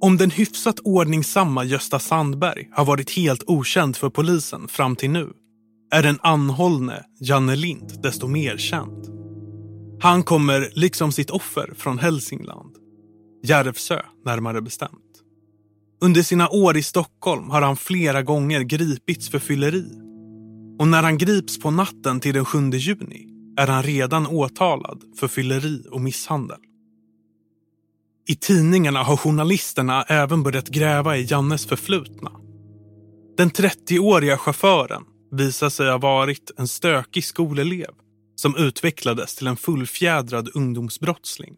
Om 0.00 0.16
den 0.16 0.30
hyfsat 0.30 0.80
ordningsamma 0.84 1.64
Gösta 1.64 1.98
Sandberg 1.98 2.68
har 2.72 2.84
varit 2.84 3.10
helt 3.10 3.44
okänd 3.46 3.96
för 3.96 4.10
polisen 4.10 4.68
fram 4.68 4.96
till 4.96 5.10
nu 5.10 5.32
är 5.90 6.02
den 6.02 6.18
anhållne 6.22 7.04
Janne 7.20 7.56
Lind 7.56 7.92
desto 8.02 8.26
mer 8.26 8.56
känd. 8.56 9.06
Han 10.00 10.22
kommer, 10.22 10.70
liksom 10.72 11.12
sitt 11.12 11.30
offer, 11.30 11.74
från 11.76 11.98
Hälsingland. 11.98 12.76
Järvsö, 13.42 14.02
närmare 14.24 14.62
bestämt. 14.62 15.22
Under 16.00 16.22
sina 16.22 16.48
år 16.48 16.76
i 16.76 16.82
Stockholm 16.82 17.50
har 17.50 17.62
han 17.62 17.76
flera 17.76 18.22
gånger 18.22 18.60
gripits 18.60 19.30
för 19.30 19.38
fylleri. 19.38 19.84
Och 20.78 20.88
när 20.88 21.02
han 21.02 21.18
grips 21.18 21.58
på 21.58 21.70
natten 21.70 22.20
till 22.20 22.34
den 22.34 22.44
7 22.44 22.70
juni 22.70 23.28
är 23.58 23.66
han 23.66 23.82
redan 23.82 24.26
åtalad 24.26 25.02
för 25.20 25.28
fylleri 25.28 25.82
och 25.90 26.00
misshandel. 26.00 26.58
I 28.30 28.34
tidningarna 28.34 29.02
har 29.02 29.16
journalisterna 29.16 30.02
även 30.02 30.42
börjat 30.42 30.68
gräva 30.68 31.16
i 31.16 31.26
Jannes 31.30 31.66
förflutna. 31.66 32.30
Den 33.36 33.50
30-åriga 33.50 34.38
chauffören 34.38 35.02
visar 35.30 35.68
sig 35.68 35.90
ha 35.90 35.98
varit 35.98 36.50
en 36.58 36.68
stökig 36.68 37.24
skolelev 37.24 37.90
som 38.36 38.56
utvecklades 38.56 39.36
till 39.36 39.46
en 39.46 39.56
fullfjädrad 39.56 40.48
ungdomsbrottsling. 40.54 41.54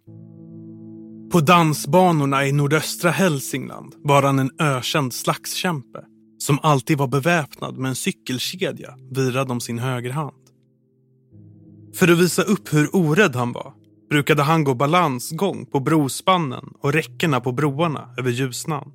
På 1.32 1.40
dansbanorna 1.40 2.46
i 2.46 2.52
nordöstra 2.52 3.10
Hälsingland 3.10 3.94
var 3.98 4.22
han 4.22 4.38
en 4.38 4.50
ökänd 4.58 5.14
slagskämpe 5.14 6.04
som 6.38 6.58
alltid 6.62 6.98
var 6.98 7.08
beväpnad 7.08 7.78
med 7.78 7.88
en 7.88 7.96
cykelkedja 7.96 8.94
virad 9.10 9.50
om 9.50 9.60
sin 9.60 9.78
högerhand. 9.78 10.36
För 11.94 12.08
att 12.08 12.18
visa 12.18 12.42
upp 12.42 12.72
hur 12.72 12.96
orädd 12.96 13.36
han 13.36 13.52
var 13.52 13.79
brukade 14.10 14.42
han 14.42 14.64
gå 14.64 14.74
balansgång 14.74 15.66
på 15.66 15.80
brospannen 15.80 16.64
och 16.80 16.92
räckena 16.92 17.40
på 17.40 17.52
broarna 17.52 18.14
över 18.18 18.30
Ljusnan. 18.30 18.92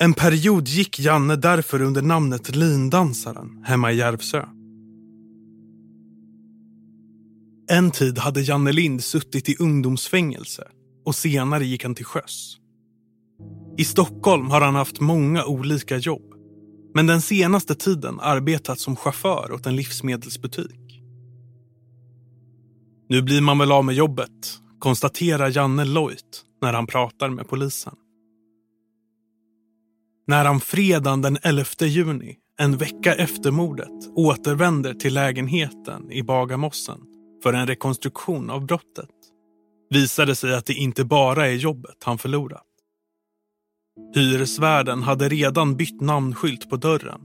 En 0.00 0.14
period 0.14 0.68
gick 0.68 1.00
Janne 1.00 1.36
därför 1.36 1.82
under 1.82 2.02
namnet 2.02 2.56
Lindansaren 2.56 3.64
hemma 3.64 3.92
i 3.92 3.96
Järvsö. 3.96 4.44
En 7.70 7.90
tid 7.90 8.18
hade 8.18 8.40
Janne 8.40 8.72
Lind 8.72 9.04
suttit 9.04 9.48
i 9.48 9.56
ungdomsfängelse 9.58 10.68
och 11.04 11.14
senare 11.14 11.66
gick 11.66 11.82
han 11.82 11.94
till 11.94 12.04
sjöss. 12.04 12.56
I 13.76 13.84
Stockholm 13.84 14.50
har 14.50 14.60
han 14.60 14.74
haft 14.74 15.00
många 15.00 15.44
olika 15.44 15.96
jobb 15.96 16.34
men 16.94 17.06
den 17.06 17.22
senaste 17.22 17.74
tiden 17.74 18.20
arbetat 18.20 18.80
som 18.80 18.96
chaufför 18.96 19.52
åt 19.52 19.66
en 19.66 19.76
livsmedelsbutik. 19.76 20.87
Nu 23.10 23.22
blir 23.22 23.40
man 23.40 23.58
väl 23.58 23.72
av 23.72 23.84
med 23.84 23.94
jobbet, 23.94 24.60
konstaterar 24.78 25.56
Janne 25.56 25.84
Loit 25.84 26.44
när 26.62 26.72
han 26.72 26.86
pratar 26.86 27.28
med 27.28 27.48
polisen. 27.48 27.94
När 30.26 30.44
han 30.44 30.60
fredagen 30.60 31.22
den 31.22 31.38
11 31.42 31.64
juni, 31.80 32.36
en 32.58 32.76
vecka 32.76 33.14
efter 33.14 33.50
mordet, 33.50 34.08
återvänder 34.14 34.94
till 34.94 35.14
lägenheten 35.14 36.12
i 36.12 36.22
Bagarmossen 36.22 37.00
för 37.42 37.52
en 37.52 37.66
rekonstruktion 37.66 38.50
av 38.50 38.66
brottet 38.66 39.10
visar 39.90 40.26
det 40.26 40.34
sig 40.34 40.54
att 40.54 40.66
det 40.66 40.74
inte 40.74 41.04
bara 41.04 41.46
är 41.46 41.54
jobbet 41.54 41.96
han 42.04 42.18
förlorat. 42.18 42.64
Hyresvärden 44.14 45.02
hade 45.02 45.28
redan 45.28 45.76
bytt 45.76 46.00
namnskylt 46.00 46.70
på 46.70 46.76
dörren. 46.76 47.20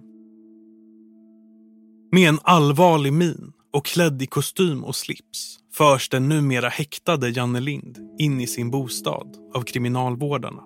Med 2.11 2.29
en 2.29 2.39
allvarlig 2.43 3.13
min 3.13 3.53
och 3.73 3.85
klädd 3.85 4.21
i 4.21 4.25
kostym 4.25 4.83
och 4.83 4.95
slips 4.95 5.62
förs 5.77 6.09
den 6.09 6.29
numera 6.29 6.69
häktade 6.69 7.29
Janne 7.29 7.59
Lind 7.59 7.97
in 8.19 8.41
i 8.41 8.47
sin 8.47 8.71
bostad 8.71 9.37
av 9.53 9.61
kriminalvårdarna 9.61 10.63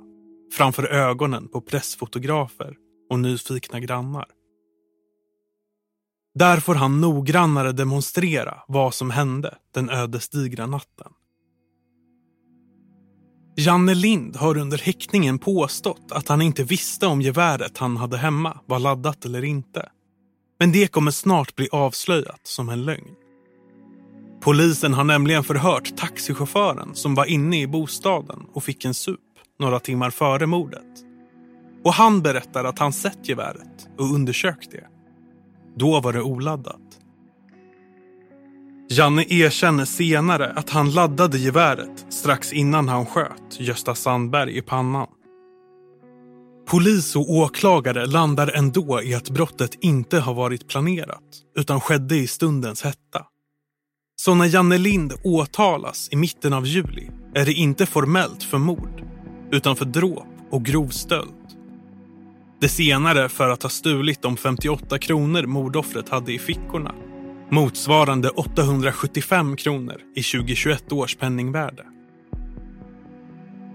framför 0.53 0.83
ögonen 0.83 1.47
på 1.47 1.61
pressfotografer 1.61 2.75
och 3.09 3.19
nyfikna 3.19 3.79
grannar. 3.79 4.25
Där 6.35 6.59
får 6.59 6.75
han 6.75 7.01
noggrannare 7.01 7.71
demonstrera 7.71 8.57
vad 8.67 8.93
som 8.93 9.11
hände 9.11 9.57
den 9.73 9.89
ödesdigra 9.89 10.65
natten. 10.65 11.11
Janne 13.59 13.93
Lind 13.93 14.35
har 14.35 14.57
under 14.57 14.77
häktningen 14.77 15.39
påstått 15.39 16.11
att 16.11 16.27
han 16.27 16.41
inte 16.41 16.63
visste 16.63 17.07
om 17.07 17.21
geväret 17.21 17.77
han 17.77 17.97
hade 17.97 18.17
hemma 18.17 18.59
var 18.65 18.79
laddat 18.79 19.25
eller 19.25 19.43
inte. 19.43 19.89
Men 20.59 20.71
det 20.71 20.87
kommer 20.87 21.11
snart 21.11 21.55
bli 21.55 21.69
avslöjat 21.71 22.41
som 22.43 22.69
en 22.69 22.85
lögn. 22.85 23.15
Polisen 24.41 24.93
har 24.93 25.03
nämligen 25.03 25.43
förhört 25.43 25.97
taxichauffören 25.97 26.95
som 26.95 27.15
var 27.15 27.25
inne 27.25 27.61
i 27.61 27.67
bostaden 27.67 28.45
och 28.53 28.63
fick 28.63 28.85
en 28.85 28.93
sup 28.93 29.19
några 29.59 29.79
timmar 29.79 30.09
före 30.09 30.45
mordet. 30.45 30.83
Och 31.83 31.93
han 31.93 32.21
berättar 32.21 32.63
att 32.63 32.79
han 32.79 32.93
sett 32.93 33.29
geväret 33.29 33.89
och 33.97 34.13
undersökt 34.13 34.71
det. 34.71 34.87
Då 35.75 36.01
var 36.01 36.13
det 36.13 36.21
oladdat. 36.21 36.81
Janne 38.89 39.25
erkänner 39.29 39.85
senare 39.85 40.53
att 40.55 40.69
han 40.69 40.91
laddade 40.91 41.37
geväret 41.37 42.05
strax 42.09 42.53
innan 42.53 42.89
han 42.89 43.05
sköt 43.05 43.59
Gösta 43.59 43.95
Sandberg 43.95 44.57
i 44.57 44.61
pannan. 44.61 45.07
Polis 46.67 47.15
och 47.15 47.31
åklagare 47.31 48.05
landar 48.05 48.51
ändå 48.55 49.01
i 49.01 49.15
att 49.15 49.29
brottet 49.29 49.77
inte 49.81 50.19
har 50.19 50.33
varit 50.33 50.67
planerat 50.67 51.23
utan 51.57 51.81
skedde 51.81 52.15
i 52.15 52.27
stundens 52.27 52.83
hetta. 52.83 53.25
Så 54.21 54.35
när 54.35 54.45
Janne 54.45 54.77
Lind 54.77 55.13
åtalas 55.23 56.09
i 56.11 56.15
mitten 56.15 56.53
av 56.53 56.65
juli 56.65 57.09
är 57.33 57.45
det 57.45 57.53
inte 57.53 57.85
formellt 57.85 58.43
för 58.43 58.57
mord 58.57 59.03
utan 59.51 59.75
för 59.75 59.85
dråp 59.85 60.27
och 60.51 60.65
grov 60.65 60.87
stöld. 60.87 61.33
Det 62.61 62.69
senare 62.69 63.29
för 63.29 63.49
att 63.49 63.63
ha 63.63 63.69
stulit 63.69 64.21
de 64.21 64.37
58 64.37 64.97
kronor 64.99 65.43
mordoffret 65.43 66.09
hade 66.09 66.33
i 66.33 66.39
fickorna 66.39 66.95
motsvarande 67.49 68.29
875 68.29 69.55
kronor 69.55 70.01
i 70.15 70.23
2021 70.23 70.91
års 70.91 71.15
penningvärde. 71.15 71.83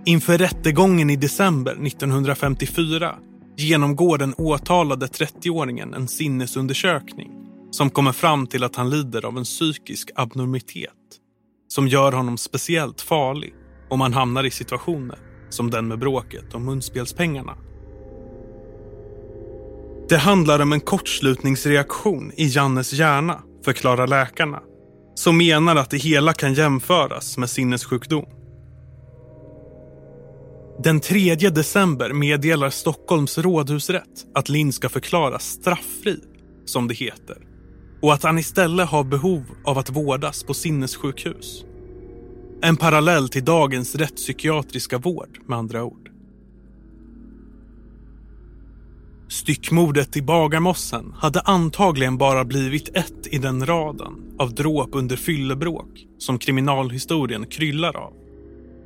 Inför 0.05 0.39
rättegången 0.39 1.11
i 1.11 1.17
december 1.17 1.87
1954 1.87 3.15
genomgår 3.57 4.19
den 4.19 4.35
åtalade 4.39 5.07
30-åringen 5.07 5.95
en 5.95 6.09
sinnesundersökning 6.09 7.42
som 7.73 7.91
kommer 7.91 8.13
fram 8.13 8.47
till 8.47 8.65
att 8.65 8.77
han 8.77 8.91
lider 8.91 9.25
av 9.25 9.39
en 9.39 9.45
psykisk 9.45 10.11
abnormitet 10.15 10.91
som 11.69 11.89
gör 11.89 12.13
honom 12.13 12.39
speciellt 12.39 13.01
farlig 13.01 13.55
om 13.91 14.01
han 14.01 14.13
hamnar 14.13 14.45
i 14.45 14.51
situationer 14.51 15.19
som 15.51 15.71
den 15.71 15.89
med 15.89 15.99
bråket 15.99 16.55
om 16.55 16.65
munspelspengarna. 16.65 17.57
Det 20.09 20.17
handlar 20.17 20.61
om 20.61 20.73
en 20.73 20.81
kortslutningsreaktion 20.81 22.33
i 22.37 22.47
Jannes 22.47 22.93
hjärna, 22.93 23.43
förklarar 23.65 24.07
läkarna, 24.07 24.61
som 25.15 25.37
menar 25.37 25.77
att 25.77 25.91
det 25.91 25.97
hela 25.97 26.33
kan 26.33 26.55
jämföras 26.55 27.39
med 27.39 27.51
sinnessjukdom. 27.51 28.27
Den 30.85 31.01
3 31.01 31.35
december 31.35 32.13
meddelar 32.13 32.71
Stockholms 32.71 33.39
rådhusrätt 33.39 34.27
att 34.35 34.49
Lind 34.49 34.75
ska 34.75 34.89
förklaras 34.89 35.45
strafffri, 35.45 36.19
som 36.65 36.89
det 36.89 36.95
heter, 36.95 37.52
och 38.03 38.13
att 38.13 38.23
han 38.23 38.39
istället 38.39 38.89
har 38.89 39.05
behov 39.05 39.43
av 39.65 39.79
att 39.79 39.91
vårdas 39.91 40.45
på 40.45 40.55
sinnessjukhus. 40.55 41.65
En 42.63 42.77
parallell 42.77 43.29
till 43.29 43.45
dagens 43.45 43.95
rättspsykiatriska 43.95 44.99
vård 44.99 45.39
med 45.47 45.59
andra 45.59 45.85
ord. 45.85 46.11
Styckmordet 49.29 50.17
i 50.17 50.23
Bagarmossen 50.23 51.13
hade 51.17 51.41
antagligen 51.41 52.19
bara 52.19 52.45
blivit 52.45 52.97
ett 52.97 53.27
i 53.27 53.39
den 53.39 53.67
raden 53.67 54.13
av 54.39 54.55
dråp 54.55 54.89
under 54.93 55.17
fyllebråk 55.17 56.07
som 56.19 56.39
kriminalhistorien 56.39 57.47
kryllar 57.47 57.97
av. 57.97 58.13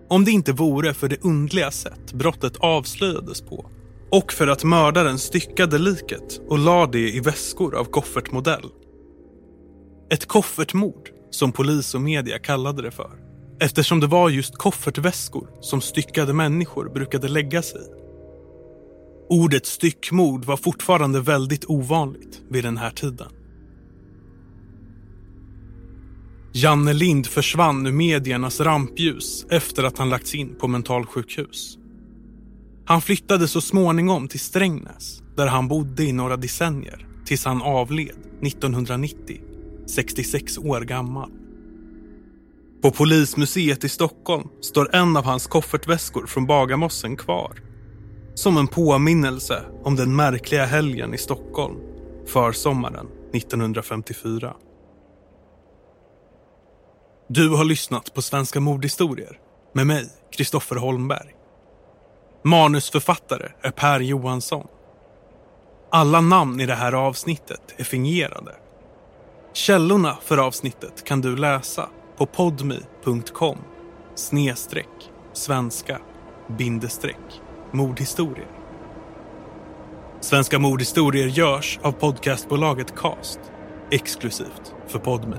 Om 0.09 0.25
det 0.25 0.31
inte 0.31 0.53
vore 0.53 0.95
för 0.95 1.09
det 1.09 1.25
undliga 1.25 1.71
sätt 1.71 2.13
brottet 2.13 2.57
avslöjades 2.57 3.41
på 3.41 3.71
och 4.11 4.33
för 4.33 4.47
att 4.47 4.65
mördaren 4.65 5.19
styckade 5.19 5.79
liket 5.79 6.41
och 6.49 6.59
la 6.59 6.87
det 6.87 7.15
i 7.15 7.21
väskor 7.21 7.75
av 7.75 7.85
koffertmodell. 7.85 8.71
Ett 10.11 10.27
koffertmord, 10.27 11.11
som 11.31 11.53
polis 11.53 11.95
och 11.95 12.01
media 12.01 12.39
kallade 12.39 12.83
det 12.83 12.91
för. 12.91 13.11
eftersom 13.61 14.01
det 14.01 14.07
var 14.07 14.31
just 14.31 14.57
koffertväskor 14.57 15.49
som 15.61 15.81
styckade 15.81 16.33
människor 16.33 16.89
brukade 16.95 17.29
lägga 17.29 17.63
sig 17.63 17.81
i. 17.81 17.97
Ordet 19.29 19.67
styckmord 19.67 20.45
var 20.45 20.57
fortfarande 20.57 21.21
väldigt 21.21 21.65
ovanligt 21.65 22.43
vid 22.51 22.65
den 22.65 22.77
här 22.77 22.91
tiden. 22.91 23.33
Janne 26.53 26.93
Lind 26.93 27.27
försvann 27.27 27.87
ur 27.87 27.93
mediernas 27.93 28.61
rampljus 28.61 29.47
efter 29.51 29.85
att 29.85 29.99
han 29.99 30.11
lagts 30.11 30.35
in 30.35 30.55
på 30.55 30.69
mentalsjukhus. 30.69 31.79
Han 32.87 33.01
flyttade 33.01 33.49
så 33.49 33.61
småningom 33.61 34.29
till 34.29 34.41
Strängnäs 34.41 35.23
där 35.37 35.47
han 35.47 35.69
bodde 35.69 36.05
i 36.05 36.13
några 36.13 36.37
decennier 36.37 37.07
tills 37.25 37.45
han 37.45 37.63
avled 37.63 38.17
1990, 38.43 39.41
66 39.87 40.59
år 40.59 40.81
gammal. 40.81 41.31
På 42.83 42.91
Polismuseet 42.91 43.85
i 43.85 43.89
Stockholm 43.89 44.49
står 44.61 44.95
en 44.95 45.17
av 45.17 45.25
hans 45.25 45.47
koffertväskor 45.47 46.27
från 46.27 46.47
Bagarmossen 46.47 47.17
kvar. 47.17 47.63
Som 48.35 48.57
en 48.57 48.67
påminnelse 48.67 49.63
om 49.83 49.97
den 49.97 50.17
märkliga 50.17 50.65
helgen 50.65 51.15
i 51.15 51.19
Stockholm 51.19 51.77
försommaren 52.27 53.07
1954. 53.35 54.55
Du 57.29 57.49
har 57.49 57.65
lyssnat 57.65 58.15
på 58.15 58.23
Svenska 58.23 58.61
mordhistorier 58.61 59.39
med 59.73 59.87
mig, 59.87 60.09
Kristoffer 60.33 60.77
Holmberg. 60.77 61.35
Manusförfattare 62.45 63.53
är 63.63 63.71
Per 63.71 64.01
Johansson. 64.01 64.67
Alla 65.91 66.21
namn 66.21 66.61
i 66.61 66.67
det 66.67 66.75
här 66.75 66.93
avsnittet 66.93 67.75
är 67.77 67.85
fingerade. 67.85 68.55
Källorna 69.57 70.19
för 70.23 70.39
avsnittet 70.39 71.05
kan 71.05 71.21
du 71.21 71.37
läsa 71.37 71.89
på 72.17 72.27
podmi.com 72.27 73.59
snedstreck 74.15 75.11
svenska 75.33 76.01
bindestreck 76.59 77.41
mordhistorier. 77.73 78.51
Svenska 80.21 80.59
mordhistorier 80.59 81.27
görs 81.27 81.79
av 81.83 81.93
podcastbolaget 81.93 82.97
Cast 82.97 83.41
exklusivt 83.91 84.75
för 84.87 84.99
Podme. 84.99 85.37